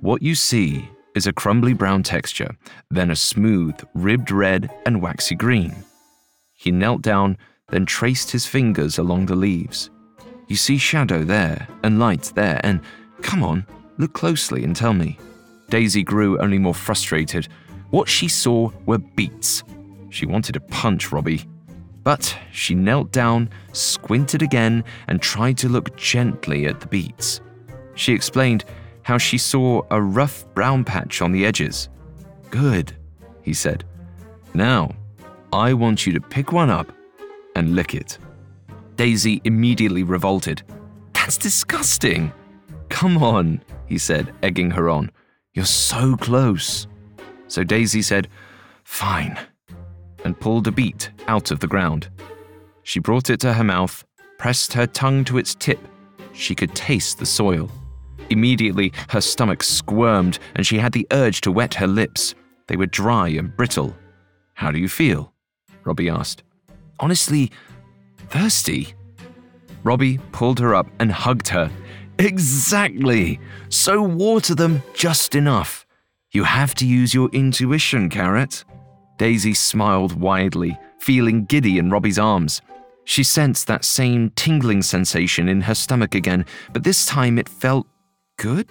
What 0.00 0.20
you 0.20 0.34
see 0.34 0.86
is 1.14 1.26
a 1.26 1.32
crumbly 1.32 1.72
brown 1.72 2.02
texture, 2.02 2.54
then 2.90 3.10
a 3.10 3.16
smooth, 3.16 3.80
ribbed 3.94 4.30
red 4.30 4.70
and 4.84 5.00
waxy 5.00 5.34
green. 5.34 5.74
He 6.52 6.70
knelt 6.70 7.00
down, 7.00 7.38
then 7.70 7.86
traced 7.86 8.32
his 8.32 8.44
fingers 8.44 8.98
along 8.98 9.24
the 9.24 9.34
leaves. 9.34 9.88
You 10.46 10.56
see 10.56 10.76
shadow 10.76 11.24
there 11.24 11.66
and 11.82 11.98
light 11.98 12.30
there, 12.34 12.60
and 12.62 12.82
come 13.22 13.42
on, 13.42 13.66
look 13.96 14.12
closely 14.12 14.62
and 14.62 14.76
tell 14.76 14.92
me. 14.92 15.18
Daisy 15.70 16.02
grew 16.02 16.38
only 16.38 16.58
more 16.58 16.74
frustrated 16.74 17.48
what 17.94 18.08
she 18.08 18.26
saw 18.26 18.68
were 18.86 18.98
beets. 18.98 19.62
She 20.10 20.26
wanted 20.26 20.54
to 20.54 20.60
punch 20.60 21.12
Robbie. 21.12 21.44
But 22.02 22.36
she 22.50 22.74
knelt 22.74 23.12
down, 23.12 23.50
squinted 23.72 24.42
again, 24.42 24.82
and 25.06 25.22
tried 25.22 25.56
to 25.58 25.68
look 25.68 25.96
gently 25.96 26.66
at 26.66 26.80
the 26.80 26.88
beets. 26.88 27.40
She 27.94 28.12
explained 28.12 28.64
how 29.02 29.16
she 29.16 29.38
saw 29.38 29.82
a 29.92 30.02
rough 30.02 30.44
brown 30.54 30.82
patch 30.82 31.22
on 31.22 31.30
the 31.30 31.46
edges. 31.46 31.88
Good, 32.50 32.96
he 33.42 33.54
said. 33.54 33.84
Now, 34.54 34.90
I 35.52 35.72
want 35.72 36.04
you 36.04 36.12
to 36.14 36.20
pick 36.20 36.50
one 36.50 36.70
up 36.70 36.90
and 37.54 37.76
lick 37.76 37.94
it. 37.94 38.18
Daisy 38.96 39.40
immediately 39.44 40.02
revolted. 40.02 40.64
That's 41.12 41.36
disgusting. 41.36 42.32
Come 42.88 43.22
on, 43.22 43.62
he 43.86 43.98
said, 43.98 44.34
egging 44.42 44.72
her 44.72 44.90
on. 44.90 45.12
You're 45.52 45.64
so 45.64 46.16
close. 46.16 46.88
So 47.48 47.64
Daisy 47.64 48.02
said, 48.02 48.28
Fine, 48.84 49.38
and 50.24 50.38
pulled 50.38 50.66
a 50.66 50.72
beet 50.72 51.10
out 51.26 51.50
of 51.50 51.60
the 51.60 51.66
ground. 51.66 52.08
She 52.82 53.00
brought 53.00 53.30
it 53.30 53.40
to 53.40 53.52
her 53.52 53.64
mouth, 53.64 54.04
pressed 54.38 54.72
her 54.74 54.86
tongue 54.86 55.24
to 55.24 55.38
its 55.38 55.54
tip. 55.54 55.80
She 56.32 56.54
could 56.54 56.74
taste 56.74 57.18
the 57.18 57.26
soil. 57.26 57.70
Immediately, 58.30 58.92
her 59.10 59.20
stomach 59.20 59.62
squirmed 59.62 60.38
and 60.54 60.66
she 60.66 60.78
had 60.78 60.92
the 60.92 61.06
urge 61.12 61.40
to 61.42 61.52
wet 61.52 61.74
her 61.74 61.86
lips. 61.86 62.34
They 62.66 62.76
were 62.76 62.86
dry 62.86 63.28
and 63.28 63.54
brittle. 63.56 63.94
How 64.54 64.70
do 64.70 64.78
you 64.78 64.88
feel? 64.88 65.32
Robbie 65.84 66.08
asked. 66.08 66.42
Honestly, 67.00 67.50
thirsty. 68.28 68.94
Robbie 69.82 70.18
pulled 70.32 70.58
her 70.60 70.74
up 70.74 70.86
and 70.98 71.12
hugged 71.12 71.48
her. 71.48 71.70
Exactly! 72.18 73.40
So 73.68 74.02
water 74.02 74.54
them 74.54 74.82
just 74.94 75.34
enough. 75.34 75.83
You 76.34 76.42
have 76.42 76.74
to 76.76 76.86
use 76.86 77.14
your 77.14 77.28
intuition, 77.30 78.10
Carrot. 78.10 78.64
Daisy 79.18 79.54
smiled 79.54 80.20
widely, 80.20 80.76
feeling 80.98 81.44
giddy 81.44 81.78
in 81.78 81.90
Robbie's 81.90 82.18
arms. 82.18 82.60
She 83.04 83.22
sensed 83.22 83.68
that 83.68 83.84
same 83.84 84.30
tingling 84.30 84.82
sensation 84.82 85.48
in 85.48 85.60
her 85.60 85.76
stomach 85.76 86.16
again, 86.16 86.44
but 86.72 86.82
this 86.82 87.06
time 87.06 87.38
it 87.38 87.48
felt 87.48 87.86
good? 88.36 88.66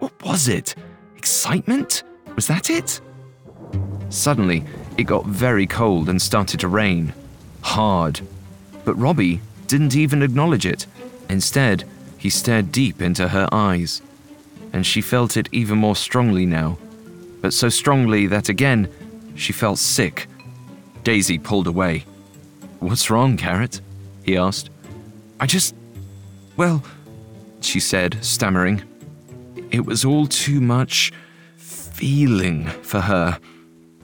What 0.00 0.12
was 0.22 0.48
it? 0.48 0.74
Excitement? 1.16 2.02
Was 2.36 2.46
that 2.48 2.68
it? 2.68 3.00
Suddenly, 4.10 4.62
it 4.98 5.04
got 5.04 5.24
very 5.24 5.66
cold 5.66 6.10
and 6.10 6.20
started 6.20 6.60
to 6.60 6.68
rain. 6.68 7.14
Hard. 7.62 8.20
But 8.84 8.98
Robbie 8.98 9.40
didn't 9.66 9.96
even 9.96 10.22
acknowledge 10.22 10.66
it. 10.66 10.86
Instead, 11.30 11.84
he 12.18 12.28
stared 12.28 12.70
deep 12.70 13.00
into 13.00 13.28
her 13.28 13.48
eyes. 13.50 14.02
And 14.72 14.86
she 14.86 15.00
felt 15.00 15.36
it 15.36 15.48
even 15.52 15.78
more 15.78 15.96
strongly 15.96 16.46
now. 16.46 16.78
But 17.40 17.52
so 17.52 17.68
strongly 17.68 18.26
that 18.28 18.48
again, 18.48 18.88
she 19.34 19.52
felt 19.52 19.78
sick. 19.78 20.28
Daisy 21.04 21.38
pulled 21.38 21.66
away. 21.66 22.04
What's 22.78 23.10
wrong, 23.10 23.36
Carrot? 23.36 23.80
he 24.24 24.36
asked. 24.36 24.70
I 25.40 25.46
just. 25.46 25.74
Well, 26.56 26.82
she 27.60 27.80
said, 27.80 28.18
stammering. 28.22 28.82
It 29.70 29.84
was 29.84 30.04
all 30.04 30.26
too 30.26 30.60
much 30.60 31.12
feeling 31.56 32.66
for 32.66 33.00
her. 33.00 33.38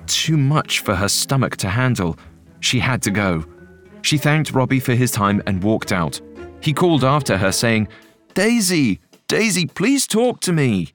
Too 0.07 0.37
much 0.37 0.81
for 0.81 0.95
her 0.95 1.09
stomach 1.09 1.57
to 1.59 1.69
handle. 1.69 2.19
She 2.61 2.79
had 2.79 3.03
to 3.03 3.11
go. 3.11 3.45
She 4.03 4.19
thanked 4.19 4.53
Robbie 4.53 4.81
for 4.81 4.95
his 4.95 5.11
time 5.11 5.43
and 5.47 5.63
walked 5.63 5.93
out. 5.93 6.21
He 6.61 6.73
called 6.73 7.05
after 7.05 7.37
her, 7.37 7.53
saying, 7.53 7.89
Daisy, 8.35 9.01
Daisy, 9.29 9.67
please 9.67 10.07
talk 10.07 10.41
to 10.41 10.55
me. 10.55 10.95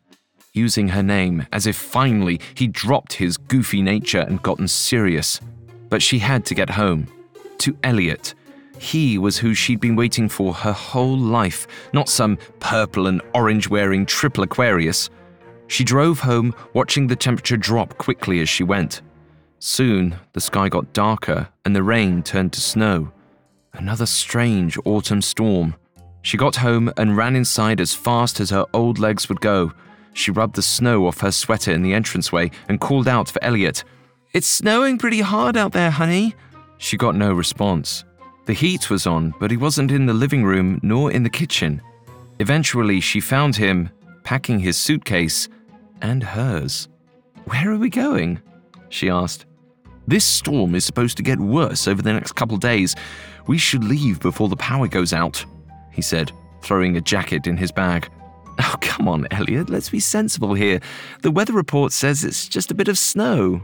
Using 0.54 0.88
her 0.88 1.04
name 1.04 1.46
as 1.52 1.68
if 1.68 1.76
finally 1.76 2.42
he 2.56 2.66
dropped 2.66 3.14
his 3.14 3.38
goofy 3.38 3.84
nature 3.84 4.22
and 4.22 4.42
gotten 4.42 4.68
serious. 4.68 5.40
But 5.90 6.02
she 6.02 6.18
had 6.18 6.44
to 6.46 6.56
get 6.56 6.72
home. 6.72 7.08
To 7.60 7.78
Elliot. 7.84 8.34
He 8.80 9.20
was 9.20 9.38
who 9.38 9.54
she'd 9.54 9.80
been 9.80 9.96
waiting 9.96 10.28
for 10.28 10.52
her 10.52 10.74
whole 10.74 11.16
life, 11.16 11.68
not 11.94 12.10
some 12.10 12.40
purple 12.60 13.06
and 13.06 13.22
orange 13.36 13.70
wearing 13.70 14.04
triple 14.04 14.44
Aquarius. 14.44 15.12
She 15.68 15.84
drove 15.84 16.20
home, 16.20 16.56
watching 16.74 17.06
the 17.06 17.16
temperature 17.16 17.56
drop 17.56 18.00
quickly 18.00 18.42
as 18.42 18.50
she 18.50 18.64
went. 18.64 19.04
Soon, 19.60 20.16
the 20.34 20.42
sky 20.42 20.70
got 20.70 20.92
darker 20.92 21.50
and 21.66 21.76
the 21.76 21.84
rain 21.84 22.24
turned 22.24 22.52
to 22.54 22.62
snow. 22.62 23.12
Another 23.74 24.08
strange 24.08 24.76
autumn 24.86 25.22
storm. 25.22 25.76
She 26.24 26.38
got 26.38 26.56
home 26.56 26.92
and 26.98 27.16
ran 27.16 27.36
inside 27.36 27.80
as 27.80 27.94
fast 27.94 28.40
as 28.40 28.50
her 28.50 28.66
old 28.74 28.98
legs 28.98 29.30
would 29.30 29.42
go. 29.42 29.74
She 30.14 30.32
rubbed 30.32 30.56
the 30.56 30.62
snow 30.62 31.06
off 31.06 31.20
her 31.20 31.32
sweater 31.32 31.72
in 31.72 31.84
the 31.84 31.94
entranceway 31.94 32.50
and 32.70 32.80
called 32.80 33.08
out 33.08 33.30
for 33.30 33.44
Elliot. 33.44 33.84
It's 34.34 34.48
snowing 34.48 34.98
pretty 34.98 35.20
hard 35.20 35.58
out 35.58 35.74
there, 35.74 35.92
honey. 35.92 36.34
She 36.78 36.98
got 36.98 37.16
no 37.16 37.34
response. 37.34 38.06
The 38.46 38.54
heat 38.54 38.90
was 38.90 39.06
on, 39.06 39.34
but 39.40 39.52
he 39.52 39.58
wasn't 39.58 39.92
in 39.92 40.06
the 40.06 40.14
living 40.14 40.44
room 40.44 40.80
nor 40.82 41.12
in 41.12 41.24
the 41.24 41.30
kitchen. 41.30 41.82
Eventually, 42.40 43.00
she 43.00 43.20
found 43.20 43.56
him 43.56 43.90
packing 44.24 44.60
his 44.60 44.78
suitcase 44.78 45.50
and 46.02 46.24
hers. 46.24 46.88
Where 47.46 47.72
are 47.72 47.78
we 47.78 47.90
going? 47.90 48.42
she 48.90 49.10
asked. 49.10 49.46
This 50.08 50.26
storm 50.26 50.76
is 50.76 50.86
supposed 50.86 51.18
to 51.18 51.24
get 51.24 51.40
worse 51.40 51.88
over 51.88 52.02
the 52.02 52.14
next 52.14 52.34
couple 52.34 52.58
days. 52.58 52.96
We 53.48 53.58
should 53.58 53.84
leave 53.84 54.20
before 54.20 54.50
the 54.50 54.56
power 54.58 54.88
goes 54.88 55.14
out, 55.14 55.46
he 55.94 56.02
said, 56.02 56.32
throwing 56.62 56.98
a 56.98 57.02
jacket 57.02 57.48
in 57.48 57.58
his 57.58 57.72
bag. 57.72 58.10
Oh, 58.60 58.76
come 58.82 59.08
on, 59.08 59.28
Elliot, 59.32 59.70
let's 59.70 59.90
be 59.90 60.00
sensible 60.00 60.54
here. 60.54 60.80
The 61.22 61.32
weather 61.32 61.54
report 61.54 61.92
says 61.92 62.24
it's 62.24 62.48
just 62.48 62.72
a 62.72 62.76
bit 62.76 62.88
of 62.88 62.98
snow. 62.98 63.62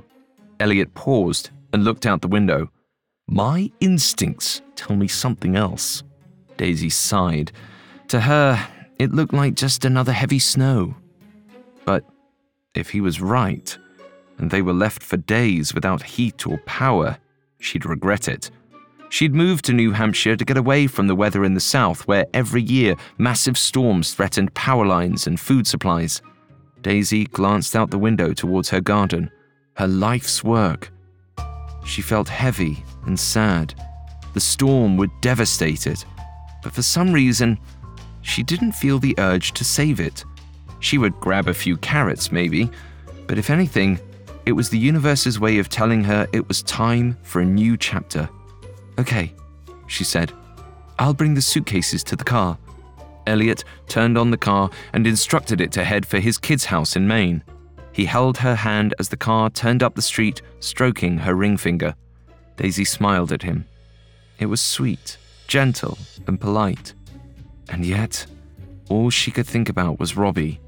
Elliot 0.59 0.93
paused 0.93 1.49
and 1.73 1.83
looked 1.83 2.05
out 2.05 2.21
the 2.21 2.27
window. 2.27 2.71
My 3.27 3.71
instincts 3.79 4.61
tell 4.75 4.95
me 4.95 5.07
something 5.07 5.55
else. 5.55 6.03
Daisy 6.57 6.89
sighed. 6.89 7.51
To 8.09 8.21
her, 8.21 8.67
it 8.97 9.11
looked 9.11 9.33
like 9.33 9.53
just 9.53 9.85
another 9.85 10.11
heavy 10.11 10.39
snow. 10.39 10.95
But 11.85 12.03
if 12.73 12.89
he 12.89 13.01
was 13.01 13.21
right, 13.21 13.77
and 14.39 14.49
they 14.49 14.61
were 14.61 14.73
left 14.73 15.03
for 15.03 15.17
days 15.17 15.73
without 15.73 16.01
heat 16.01 16.47
or 16.47 16.57
power, 16.59 17.17
she'd 17.59 17.85
regret 17.85 18.27
it. 18.27 18.49
She'd 19.09 19.33
moved 19.33 19.65
to 19.65 19.73
New 19.73 19.91
Hampshire 19.91 20.35
to 20.35 20.45
get 20.45 20.57
away 20.57 20.85
from 20.85 21.07
the 21.07 21.15
weather 21.15 21.43
in 21.43 21.55
the 21.55 21.59
south, 21.59 22.07
where 22.07 22.27
every 22.33 22.61
year 22.61 22.95
massive 23.17 23.57
storms 23.57 24.13
threatened 24.13 24.53
power 24.53 24.85
lines 24.85 25.25
and 25.25 25.39
food 25.39 25.65
supplies. 25.65 26.21
Daisy 26.81 27.25
glanced 27.25 27.75
out 27.75 27.89
the 27.89 27.97
window 27.97 28.33
towards 28.33 28.69
her 28.69 28.79
garden, 28.79 29.31
her 29.73 29.87
life's 29.87 30.43
work. 30.43 30.91
She 31.85 32.01
felt 32.03 32.29
heavy 32.29 32.83
and 33.07 33.19
sad. 33.19 33.73
The 34.33 34.39
storm 34.39 34.95
would 34.97 35.11
devastate 35.21 35.87
it, 35.87 36.05
but 36.61 36.73
for 36.73 36.83
some 36.83 37.11
reason, 37.11 37.59
she 38.21 38.43
didn't 38.43 38.73
feel 38.73 38.99
the 38.99 39.15
urge 39.17 39.53
to 39.53 39.63
save 39.63 39.99
it. 39.99 40.23
She 40.81 40.99
would 40.99 41.19
grab 41.19 41.47
a 41.47 41.53
few 41.53 41.77
carrots, 41.77 42.31
maybe, 42.31 42.69
but 43.25 43.39
if 43.39 43.49
anything, 43.49 43.99
it 44.45 44.51
was 44.51 44.69
the 44.69 44.77
universe's 44.77 45.39
way 45.39 45.57
of 45.57 45.67
telling 45.67 46.03
her 46.03 46.27
it 46.31 46.47
was 46.47 46.61
time 46.63 47.17
for 47.23 47.41
a 47.41 47.45
new 47.45 47.75
chapter. 47.75 48.29
Okay, 48.99 49.33
she 49.87 50.03
said. 50.03 50.33
I'll 50.99 51.13
bring 51.13 51.33
the 51.33 51.41
suitcases 51.41 52.03
to 52.03 52.17
the 52.17 52.25
car. 52.25 52.57
Elliot 53.25 53.63
turned 53.87 54.17
on 54.17 54.29
the 54.29 54.37
car 54.37 54.69
and 54.91 55.07
instructed 55.07 55.61
it 55.61 55.71
to 55.71 55.85
head 55.85 56.05
for 56.05 56.19
his 56.19 56.37
kid's 56.37 56.65
house 56.65 56.97
in 56.97 57.07
Maine. 57.07 57.41
He 57.93 58.03
held 58.03 58.39
her 58.39 58.55
hand 58.55 58.93
as 58.99 59.07
the 59.07 59.15
car 59.15 59.49
turned 59.49 59.83
up 59.83 59.95
the 59.95 60.01
street, 60.01 60.41
stroking 60.59 61.19
her 61.19 61.33
ring 61.33 61.55
finger. 61.55 61.95
Daisy 62.57 62.83
smiled 62.83 63.31
at 63.31 63.43
him. 63.43 63.65
It 64.37 64.47
was 64.47 64.59
sweet, 64.61 65.17
gentle, 65.47 65.97
and 66.27 66.39
polite. 66.39 66.93
And 67.69 67.85
yet, 67.85 68.25
all 68.89 69.09
she 69.09 69.31
could 69.31 69.47
think 69.47 69.69
about 69.69 69.97
was 69.97 70.17
Robbie, 70.17 70.59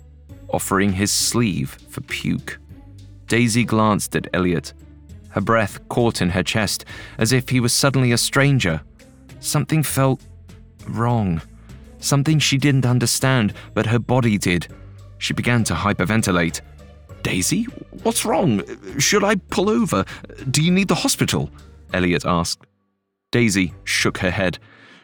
offering 0.49 0.93
his 0.93 1.11
sleeve 1.11 1.71
for 1.89 1.99
puke. 1.99 2.59
Daisy 3.27 3.65
glanced 3.65 4.15
at 4.15 4.29
Elliot 4.33 4.73
her 5.31 5.41
breath 5.41 5.87
caught 5.89 6.21
in 6.21 6.29
her 6.29 6.43
chest, 6.43 6.85
as 7.17 7.31
if 7.31 7.49
he 7.49 7.59
was 7.59 7.73
suddenly 7.73 8.11
a 8.11 8.17
stranger. 8.17 8.81
Something 9.39 9.83
felt 9.83 10.21
wrong. 10.87 11.41
Something 11.99 12.39
she 12.39 12.57
didn't 12.57 12.85
understand, 12.85 13.53
but 13.73 13.85
her 13.85 13.99
body 13.99 14.37
did. 14.37 14.67
She 15.17 15.33
began 15.33 15.63
to 15.65 15.73
hyperventilate. 15.73 16.61
Daisy, 17.23 17.63
what's 18.03 18.25
wrong? 18.25 18.63
Should 18.99 19.23
I 19.23 19.35
pull 19.35 19.69
over? 19.69 20.03
Do 20.49 20.63
you 20.63 20.71
need 20.71 20.87
the 20.87 20.95
hospital? 20.95 21.51
Elliot 21.93 22.25
asked. 22.25 22.65
Daisy 23.31 23.73
shook 23.83 24.17
her 24.19 24.31
head. 24.31 24.57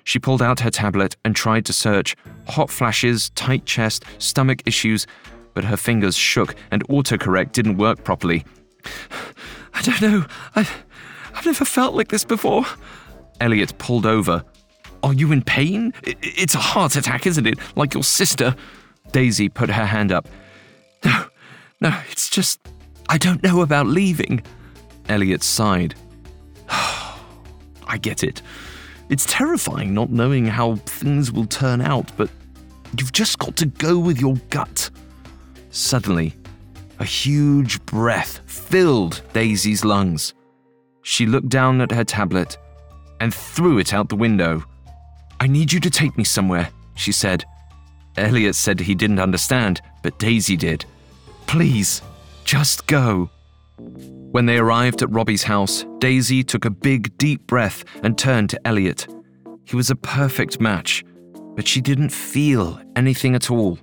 She 0.03 0.19
pulled 0.19 0.41
out 0.41 0.61
her 0.61 0.71
tablet 0.71 1.15
and 1.23 1.35
tried 1.35 1.65
to 1.65 1.73
search 1.73 2.15
hot 2.47 2.69
flashes, 2.69 3.29
tight 3.31 3.65
chest, 3.65 4.05
stomach 4.19 4.63
issues, 4.65 5.05
but 5.53 5.65
her 5.65 5.77
fingers 5.77 6.15
shook 6.15 6.55
and 6.71 6.87
autocorrect 6.87 7.51
didn't 7.51 7.77
work 7.77 8.03
properly. 8.03 8.45
I 9.73 9.81
don't 9.81 10.01
know. 10.01 10.25
I, 10.55 10.67
I've 11.33 11.45
never 11.45 11.65
felt 11.65 11.93
like 11.95 12.09
this 12.09 12.23
before. 12.23 12.65
Elliot 13.39 13.77
pulled 13.77 14.05
over. 14.05 14.43
Are 15.03 15.13
you 15.13 15.31
in 15.31 15.41
pain? 15.43 15.93
It's 16.03 16.55
a 16.55 16.59
heart 16.59 16.95
attack, 16.95 17.27
isn't 17.27 17.45
it? 17.45 17.59
Like 17.75 17.93
your 17.93 18.03
sister. 18.03 18.55
Daisy 19.11 19.49
put 19.49 19.69
her 19.69 19.85
hand 19.85 20.11
up. 20.11 20.27
No, 21.05 21.25
no, 21.81 22.01
it's 22.09 22.29
just. 22.29 22.59
I 23.09 23.17
don't 23.17 23.41
know 23.43 23.61
about 23.61 23.87
leaving. 23.87 24.41
Elliot 25.07 25.43
sighed. 25.43 25.95
I 26.69 27.97
get 28.01 28.23
it. 28.23 28.41
It's 29.09 29.25
terrifying 29.25 29.93
not 29.93 30.09
knowing 30.09 30.45
how 30.45 30.75
things 30.75 31.31
will 31.31 31.45
turn 31.45 31.81
out, 31.81 32.11
but 32.17 32.29
you've 32.99 33.13
just 33.13 33.39
got 33.39 33.55
to 33.57 33.65
go 33.65 33.97
with 33.97 34.19
your 34.19 34.35
gut. 34.49 34.89
Suddenly, 35.69 36.35
a 36.99 37.05
huge 37.05 37.83
breath 37.85 38.41
filled 38.45 39.21
Daisy's 39.33 39.85
lungs. 39.85 40.33
She 41.03 41.25
looked 41.25 41.49
down 41.49 41.81
at 41.81 41.91
her 41.91 42.03
tablet 42.03 42.57
and 43.19 43.33
threw 43.33 43.77
it 43.79 43.93
out 43.93 44.09
the 44.09 44.15
window. 44.15 44.63
I 45.39 45.47
need 45.47 45.71
you 45.71 45.79
to 45.79 45.89
take 45.89 46.17
me 46.17 46.23
somewhere, 46.23 46.69
she 46.95 47.11
said. 47.11 47.45
Elliot 48.17 48.55
said 48.55 48.79
he 48.79 48.95
didn't 48.95 49.19
understand, 49.19 49.81
but 50.01 50.17
Daisy 50.17 50.57
did. 50.57 50.85
Please, 51.45 52.01
just 52.43 52.87
go. 52.87 53.29
When 53.77 54.45
they 54.45 54.57
arrived 54.57 55.01
at 55.01 55.11
Robbie's 55.11 55.43
house, 55.43 55.85
Daisy 55.99 56.43
took 56.43 56.65
a 56.65 56.69
big, 56.69 57.15
deep 57.17 57.45
breath 57.47 57.85
and 58.03 58.17
turned 58.17 58.49
to 58.49 58.67
Elliot. 58.67 59.07
He 59.65 59.75
was 59.75 59.89
a 59.89 59.95
perfect 59.95 60.59
match, 60.59 61.03
but 61.55 61.67
she 61.67 61.81
didn't 61.81 62.09
feel 62.09 62.79
anything 62.95 63.35
at 63.35 63.51
all. 63.51 63.77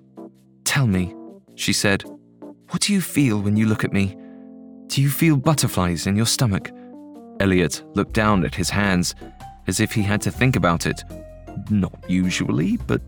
Tell 0.65 0.87
me, 0.87 1.15
she 1.55 1.73
said. 1.73 2.05
What 2.71 2.83
do 2.83 2.93
you 2.93 3.01
feel 3.01 3.41
when 3.41 3.57
you 3.57 3.67
look 3.67 3.85
at 3.85 3.93
me? 3.93 4.17
Do 4.87 5.03
you 5.03 5.11
feel 5.11 5.37
butterflies 5.37 6.07
in 6.07 6.17
your 6.17 6.27
stomach? 6.27 6.71
Elliot 7.41 7.83
looked 7.95 8.13
down 8.13 8.45
at 8.45 8.55
his 8.55 8.71
hands 8.71 9.15
as 9.67 9.81
if 9.81 9.93
he 9.93 10.03
had 10.03 10.21
to 10.23 10.31
think 10.31 10.57
about 10.57 10.87
it. 10.87 11.05
Not 11.71 11.93
usually, 12.09 12.77
but 12.77 13.01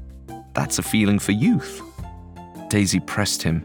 that's 0.54 0.78
a 0.78 0.82
feeling 0.82 1.18
for 1.18 1.32
youth. 1.32 1.82
Daisy 2.68 3.00
pressed 3.00 3.42
him. 3.42 3.64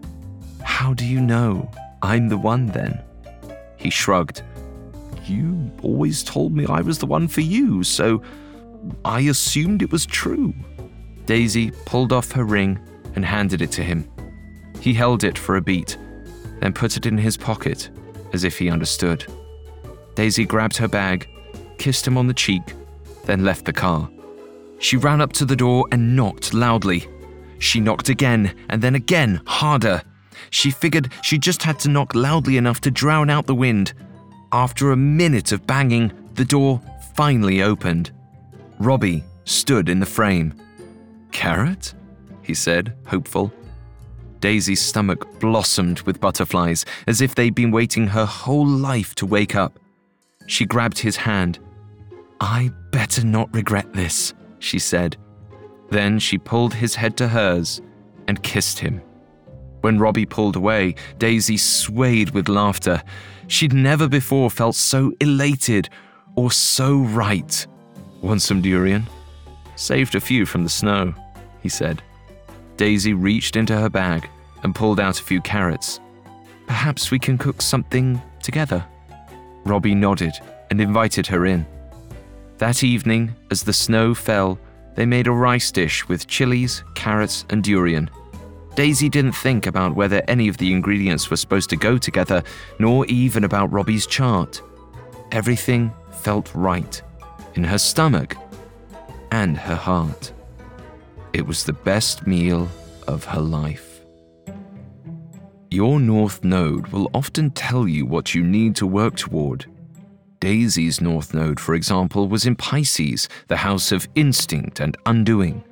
How 0.64 0.94
do 0.94 1.06
you 1.06 1.22
know? 1.22 1.70
I'm 2.02 2.30
the 2.30 2.38
one 2.38 2.68
then. 2.68 3.00
He 3.78 3.90
shrugged. 3.90 4.44
You 5.26 5.72
always 5.82 6.24
told 6.24 6.54
me 6.54 6.66
I 6.66 6.82
was 6.82 6.98
the 6.98 7.06
one 7.06 7.28
for 7.28 7.42
you, 7.42 7.84
so 7.84 8.22
I 9.06 9.22
assumed 9.22 9.82
it 9.82 9.92
was 9.92 10.06
true. 10.06 10.54
Daisy 11.26 11.72
pulled 11.86 12.12
off 12.12 12.32
her 12.32 12.44
ring 12.44 12.80
and 13.16 13.24
handed 13.24 13.62
it 13.62 13.72
to 13.74 13.84
him. 13.84 14.11
He 14.82 14.94
held 14.94 15.24
it 15.24 15.38
for 15.38 15.56
a 15.56 15.62
beat, 15.62 15.98
then 16.60 16.74
put 16.74 16.98
it 16.98 17.06
in 17.06 17.18
his 17.18 17.38
pocket 17.38 17.90
as 18.34 18.44
if 18.44 18.58
he 18.58 18.70
understood. 18.70 19.26
Daisy 20.16 20.44
grabbed 20.44 20.76
her 20.78 20.88
bag, 20.88 21.30
kissed 21.78 22.06
him 22.06 22.18
on 22.18 22.28
the 22.28 22.34
cheek, 22.34 22.74
then 23.26 23.46
left 23.46 23.66
the 23.66 23.74
car. 23.74 24.10
She 24.80 24.98
ran 24.98 25.22
up 25.22 25.34
to 25.34 25.46
the 25.46 25.56
door 25.56 25.86
and 25.92 26.16
knocked 26.16 26.56
loudly. 26.56 27.08
She 27.60 27.80
knocked 27.80 28.10
again 28.10 28.56
and 28.70 28.82
then 28.82 28.96
again, 28.96 29.42
harder. 29.46 30.02
She 30.50 30.72
figured 30.72 31.12
she 31.22 31.38
just 31.38 31.62
had 31.62 31.78
to 31.80 31.90
knock 31.90 32.16
loudly 32.16 32.58
enough 32.58 32.82
to 32.82 32.92
drown 32.92 33.30
out 33.30 33.46
the 33.46 33.56
wind. 33.56 33.94
After 34.52 34.92
a 34.92 34.98
minute 34.98 35.52
of 35.52 35.68
banging, 35.68 36.12
the 36.34 36.46
door 36.46 36.82
finally 37.14 37.62
opened. 37.62 38.12
Robbie 38.80 39.24
stood 39.46 39.90
in 39.90 40.00
the 40.00 40.06
frame. 40.08 40.56
Carrot? 41.32 41.94
he 42.42 42.56
said, 42.56 42.96
hopeful. 43.06 43.54
Daisy's 44.42 44.82
stomach 44.82 45.40
blossomed 45.40 46.02
with 46.02 46.20
butterflies, 46.20 46.86
as 47.08 47.22
if 47.22 47.36
they'd 47.36 47.56
been 47.56 47.72
waiting 47.72 48.08
her 48.08 48.26
whole 48.26 48.68
life 48.68 49.16
to 49.16 49.26
wake 49.26 49.56
up. 49.56 49.80
She 50.48 50.66
grabbed 50.66 51.00
his 51.00 51.16
hand. 51.16 51.60
I 52.42 52.72
better 52.92 53.24
not 53.24 53.54
regret 53.54 53.94
this, 53.94 54.34
she 54.60 54.80
said. 54.80 55.16
Then 55.90 56.20
she 56.20 56.38
pulled 56.38 56.74
his 56.74 56.96
head 56.96 57.16
to 57.18 57.28
hers 57.28 57.82
and 58.28 58.42
kissed 58.44 58.80
him. 58.80 59.02
When 59.82 60.00
Robbie 60.00 60.26
pulled 60.26 60.56
away, 60.56 60.96
Daisy 61.18 61.58
swayed 61.58 62.32
with 62.32 62.50
laughter. 62.50 63.02
She'd 63.48 63.74
never 63.74 64.08
before 64.08 64.50
felt 64.50 64.76
so 64.76 65.14
elated 65.20 65.90
or 66.36 66.52
so 66.52 66.98
right. 66.98 67.66
Want 68.22 68.42
some 68.42 68.62
durian? 68.62 69.08
Saved 69.76 70.16
a 70.16 70.22
few 70.22 70.46
from 70.46 70.64
the 70.64 70.70
snow, 70.70 71.14
he 71.62 71.70
said. 71.70 72.02
Daisy 72.82 73.14
reached 73.14 73.58
into 73.58 73.78
her 73.78 73.92
bag 73.92 74.28
and 74.64 74.74
pulled 74.74 75.00
out 75.00 75.20
a 75.20 75.24
few 75.24 75.40
carrots. 75.40 76.00
Perhaps 76.66 77.12
we 77.12 77.20
can 77.20 77.38
cook 77.38 77.62
something 77.62 78.20
together. 78.42 78.84
Robbie 79.66 79.94
nodded 79.94 80.34
and 80.72 80.82
invited 80.82 81.28
her 81.28 81.46
in. 81.46 81.64
That 82.58 82.84
evening, 82.84 83.36
as 83.52 83.62
the 83.62 83.72
snow 83.72 84.16
fell, 84.16 84.58
they 84.96 85.06
made 85.06 85.28
a 85.28 85.32
rice 85.32 85.72
dish 85.72 86.08
with 86.08 86.26
chilies, 86.26 86.84
carrots, 86.96 87.46
and 87.52 87.64
durian. 87.64 88.10
Daisy 88.74 89.10
didn't 89.10 89.34
think 89.34 89.68
about 89.68 89.96
whether 89.96 90.24
any 90.28 90.48
of 90.48 90.58
the 90.58 90.74
ingredients 90.74 91.30
were 91.30 91.38
supposed 91.38 91.70
to 91.70 91.78
go 91.78 92.00
together, 92.00 92.42
nor 92.80 93.06
even 93.06 93.44
about 93.44 93.72
Robbie's 93.72 94.08
chart. 94.08 94.60
Everything 95.32 95.94
felt 96.10 96.52
right 96.56 97.00
in 97.54 97.64
her 97.64 97.78
stomach 97.78 98.36
and 99.30 99.56
her 99.56 99.76
heart. 99.76 100.34
It 101.34 101.46
was 101.46 101.64
the 101.64 101.74
best 101.74 102.28
meal 102.28 102.70
of 103.08 103.24
her 103.26 103.42
life. 103.42 104.02
Your 105.70 106.00
North 106.00 106.44
Node 106.44 106.88
will 106.88 107.10
often 107.14 107.52
tell 107.52 107.88
you 107.88 108.06
what 108.06 108.36
you 108.36 108.44
need 108.44 108.76
to 108.76 108.86
work 108.86 109.16
toward. 109.16 109.66
Daisy's 110.42 111.00
North 111.00 111.34
Node, 111.34 111.60
for 111.60 111.76
example, 111.76 112.28
was 112.28 112.46
in 112.46 112.58
Pisces, 112.58 113.30
the 113.48 113.56
house 113.56 113.94
of 113.94 114.10
instinct 114.16 114.82
and 114.82 114.98
undoing. 115.06 115.64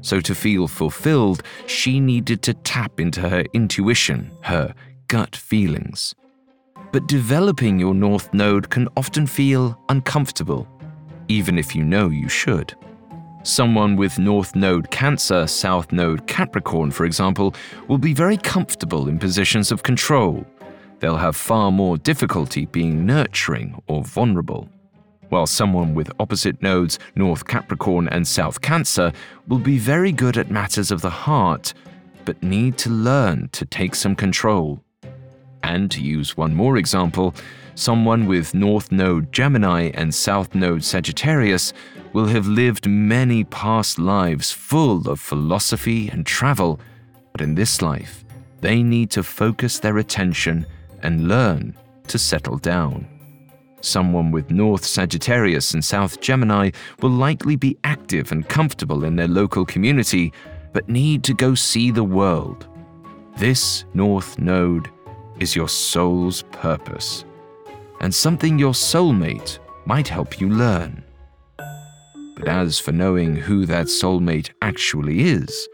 So, 0.00 0.20
to 0.20 0.34
feel 0.34 0.66
fulfilled, 0.66 1.42
she 1.66 2.00
needed 2.00 2.42
to 2.42 2.54
tap 2.54 2.98
into 2.98 3.20
her 3.28 3.44
intuition, 3.52 4.32
her 4.40 4.74
gut 5.06 5.36
feelings. 5.36 6.14
But 6.90 7.06
developing 7.06 7.78
your 7.78 7.94
North 7.94 8.34
Node 8.34 8.70
can 8.70 8.88
often 8.96 9.26
feel 9.26 9.78
uncomfortable, 9.88 10.66
even 11.28 11.58
if 11.58 11.76
you 11.76 11.84
know 11.84 12.08
you 12.08 12.28
should. 12.28 12.74
Someone 13.44 13.96
with 13.96 14.18
North 14.18 14.56
Node 14.56 14.90
Cancer, 14.90 15.46
South 15.46 15.92
Node 15.92 16.26
Capricorn, 16.26 16.90
for 16.90 17.04
example, 17.04 17.54
will 17.88 17.98
be 17.98 18.14
very 18.14 18.38
comfortable 18.38 19.06
in 19.06 19.18
positions 19.18 19.70
of 19.70 19.82
control. 19.82 20.46
They'll 21.00 21.18
have 21.18 21.36
far 21.36 21.70
more 21.70 21.98
difficulty 21.98 22.64
being 22.64 23.04
nurturing 23.04 23.82
or 23.86 24.02
vulnerable. 24.02 24.70
While 25.28 25.46
someone 25.46 25.94
with 25.94 26.10
opposite 26.18 26.62
nodes, 26.62 26.98
North 27.16 27.46
Capricorn 27.46 28.08
and 28.08 28.26
South 28.26 28.62
Cancer, 28.62 29.12
will 29.46 29.58
be 29.58 29.76
very 29.76 30.10
good 30.10 30.38
at 30.38 30.50
matters 30.50 30.90
of 30.90 31.02
the 31.02 31.10
heart, 31.10 31.74
but 32.24 32.42
need 32.42 32.78
to 32.78 32.88
learn 32.88 33.50
to 33.52 33.66
take 33.66 33.94
some 33.94 34.16
control. 34.16 34.82
And 35.62 35.90
to 35.90 36.00
use 36.02 36.34
one 36.34 36.54
more 36.54 36.78
example, 36.78 37.34
someone 37.74 38.26
with 38.26 38.54
North 38.54 38.92
Node 38.92 39.32
Gemini 39.32 39.90
and 39.94 40.14
South 40.14 40.54
Node 40.54 40.84
Sagittarius 40.84 41.72
will 42.12 42.26
have 42.26 42.46
lived 42.46 42.88
many 42.88 43.44
past 43.44 43.98
lives 43.98 44.50
full 44.50 45.08
of 45.08 45.20
philosophy 45.20 46.08
and 46.08 46.24
travel, 46.24 46.80
but 47.32 47.40
in 47.40 47.54
this 47.54 47.82
life, 47.82 48.24
they 48.60 48.82
need 48.82 49.10
to 49.10 49.22
focus 49.22 49.78
their 49.78 49.98
attention 49.98 50.64
and 51.02 51.28
learn 51.28 51.74
to 52.06 52.18
settle 52.18 52.58
down. 52.58 53.06
Someone 53.80 54.30
with 54.30 54.50
North 54.50 54.84
Sagittarius 54.84 55.74
and 55.74 55.84
South 55.84 56.20
Gemini 56.20 56.70
will 57.02 57.10
likely 57.10 57.56
be 57.56 57.76
active 57.84 58.32
and 58.32 58.48
comfortable 58.48 59.04
in 59.04 59.16
their 59.16 59.28
local 59.28 59.66
community, 59.66 60.32
but 60.72 60.88
need 60.88 61.22
to 61.24 61.34
go 61.34 61.54
see 61.54 61.90
the 61.90 62.04
world. 62.04 62.66
This 63.36 63.84
North 63.92 64.38
Node 64.38 64.90
is 65.40 65.54
your 65.54 65.68
soul's 65.68 66.42
purpose, 66.52 67.24
and 68.04 68.14
something 68.14 68.58
your 68.58 68.74
soulmate 68.74 69.58
might 69.86 70.06
help 70.06 70.38
you 70.38 70.46
learn. 70.46 71.02
But 72.36 72.48
as 72.48 72.78
for 72.78 72.92
knowing 72.92 73.34
who 73.34 73.64
that 73.64 73.86
soulmate 73.86 74.50
actually 74.60 75.22
is, 75.22 75.66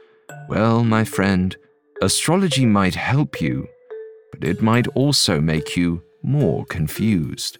well, 0.48 0.84
my 0.84 1.02
friend, 1.02 1.56
astrology 2.00 2.66
might 2.66 2.94
help 2.94 3.40
you, 3.40 3.66
but 4.30 4.44
it 4.44 4.62
might 4.62 4.86
also 4.94 5.40
make 5.40 5.76
you 5.76 6.04
more 6.22 6.64
confused. 6.66 7.58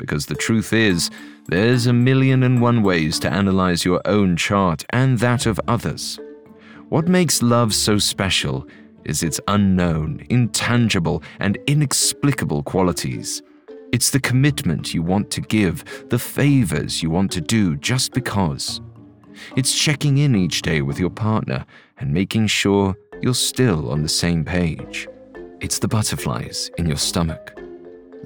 Because 0.00 0.26
the 0.26 0.34
truth 0.34 0.72
is, 0.72 1.08
there's 1.46 1.86
a 1.86 1.92
million 1.92 2.42
and 2.42 2.60
one 2.60 2.82
ways 2.82 3.20
to 3.20 3.32
analyze 3.32 3.84
your 3.84 4.00
own 4.04 4.36
chart 4.36 4.84
and 4.90 5.20
that 5.20 5.46
of 5.46 5.60
others. 5.68 6.18
What 6.88 7.06
makes 7.06 7.40
love 7.40 7.72
so 7.72 7.98
special 7.98 8.66
is 9.04 9.22
its 9.22 9.40
unknown, 9.46 10.26
intangible, 10.28 11.22
and 11.38 11.56
inexplicable 11.68 12.64
qualities. 12.64 13.42
It's 13.92 14.08
the 14.08 14.20
commitment 14.20 14.94
you 14.94 15.02
want 15.02 15.30
to 15.32 15.42
give, 15.42 16.08
the 16.08 16.18
favors 16.18 17.02
you 17.02 17.10
want 17.10 17.30
to 17.32 17.42
do 17.42 17.76
just 17.76 18.12
because. 18.12 18.80
It's 19.54 19.78
checking 19.78 20.16
in 20.16 20.34
each 20.34 20.62
day 20.62 20.80
with 20.80 20.98
your 20.98 21.10
partner 21.10 21.66
and 21.98 22.10
making 22.10 22.46
sure 22.46 22.96
you're 23.20 23.34
still 23.34 23.90
on 23.90 24.02
the 24.02 24.08
same 24.08 24.46
page. 24.46 25.08
It's 25.60 25.78
the 25.78 25.88
butterflies 25.88 26.70
in 26.78 26.86
your 26.86 26.96
stomach. 26.96 27.58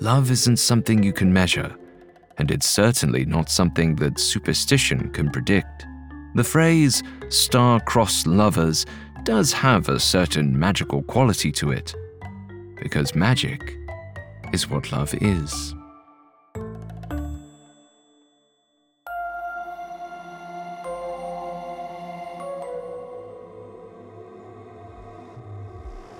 Love 0.00 0.30
isn't 0.30 0.58
something 0.58 1.02
you 1.02 1.12
can 1.12 1.32
measure, 1.32 1.74
and 2.38 2.52
it's 2.52 2.68
certainly 2.68 3.24
not 3.24 3.50
something 3.50 3.96
that 3.96 4.20
superstition 4.20 5.10
can 5.10 5.30
predict. 5.30 5.84
The 6.36 6.44
phrase 6.44 7.02
star-crossed 7.28 8.28
lovers 8.28 8.86
does 9.24 9.52
have 9.52 9.88
a 9.88 9.98
certain 9.98 10.56
magical 10.56 11.02
quality 11.02 11.50
to 11.52 11.72
it, 11.72 11.92
because 12.80 13.16
magic 13.16 13.76
is 14.52 14.68
what 14.68 14.92
love 14.92 15.14
is. 15.20 15.74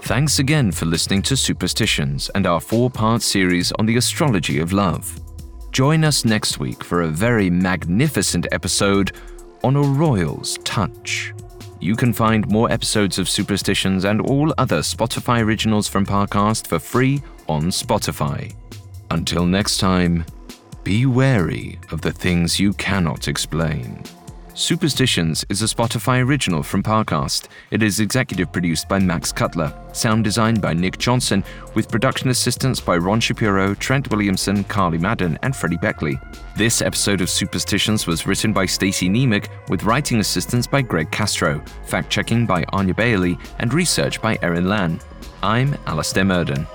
Thanks 0.02 0.38
again 0.38 0.70
for 0.70 0.86
listening 0.86 1.20
to 1.22 1.36
Superstitions 1.36 2.30
and 2.36 2.46
our 2.46 2.60
four 2.60 2.88
part 2.88 3.22
series 3.22 3.72
on 3.72 3.86
the 3.86 3.96
astrology 3.96 4.60
of 4.60 4.72
love. 4.72 5.18
Join 5.72 6.04
us 6.04 6.24
next 6.24 6.60
week 6.60 6.84
for 6.84 7.02
a 7.02 7.08
very 7.08 7.50
magnificent 7.50 8.46
episode 8.52 9.12
on 9.64 9.74
a 9.74 9.82
royal's 9.82 10.58
touch. 10.58 11.34
You 11.80 11.94
can 11.94 12.12
find 12.12 12.48
more 12.48 12.70
episodes 12.70 13.18
of 13.18 13.28
Superstitions 13.28 14.04
and 14.04 14.20
all 14.20 14.54
other 14.56 14.80
Spotify 14.80 15.42
originals 15.42 15.88
from 15.88 16.06
Parcast 16.06 16.66
for 16.66 16.78
free 16.78 17.22
on 17.48 17.64
Spotify. 17.64 18.54
Until 19.10 19.44
next 19.46 19.78
time, 19.78 20.24
be 20.84 21.04
wary 21.04 21.78
of 21.90 22.00
the 22.00 22.12
things 22.12 22.58
you 22.58 22.72
cannot 22.74 23.28
explain. 23.28 24.02
Superstitions 24.58 25.44
is 25.50 25.60
a 25.60 25.66
Spotify 25.66 26.24
original 26.24 26.62
from 26.62 26.82
Parcast. 26.82 27.48
It 27.70 27.82
is 27.82 28.00
executive 28.00 28.50
produced 28.50 28.88
by 28.88 28.98
Max 28.98 29.30
Cutler, 29.30 29.70
sound 29.92 30.24
designed 30.24 30.62
by 30.62 30.72
Nick 30.72 30.96
Johnson, 30.96 31.44
with 31.74 31.90
production 31.90 32.30
assistance 32.30 32.80
by 32.80 32.96
Ron 32.96 33.20
Shapiro, 33.20 33.74
Trent 33.74 34.10
Williamson, 34.10 34.64
Carly 34.64 34.96
Madden, 34.96 35.38
and 35.42 35.54
Freddie 35.54 35.76
Beckley. 35.76 36.18
This 36.56 36.80
episode 36.80 37.20
of 37.20 37.28
Superstitions 37.28 38.06
was 38.06 38.26
written 38.26 38.54
by 38.54 38.64
Stacey 38.64 39.10
Nemec, 39.10 39.48
with 39.68 39.84
writing 39.84 40.20
assistance 40.20 40.66
by 40.66 40.80
Greg 40.80 41.10
Castro, 41.10 41.62
fact 41.84 42.08
checking 42.08 42.46
by 42.46 42.64
Anya 42.70 42.94
Bailey, 42.94 43.38
and 43.58 43.74
research 43.74 44.22
by 44.22 44.38
Erin 44.40 44.70
Lan. 44.70 44.98
I'm 45.42 45.76
Alastair 45.84 46.24
Murden. 46.24 46.66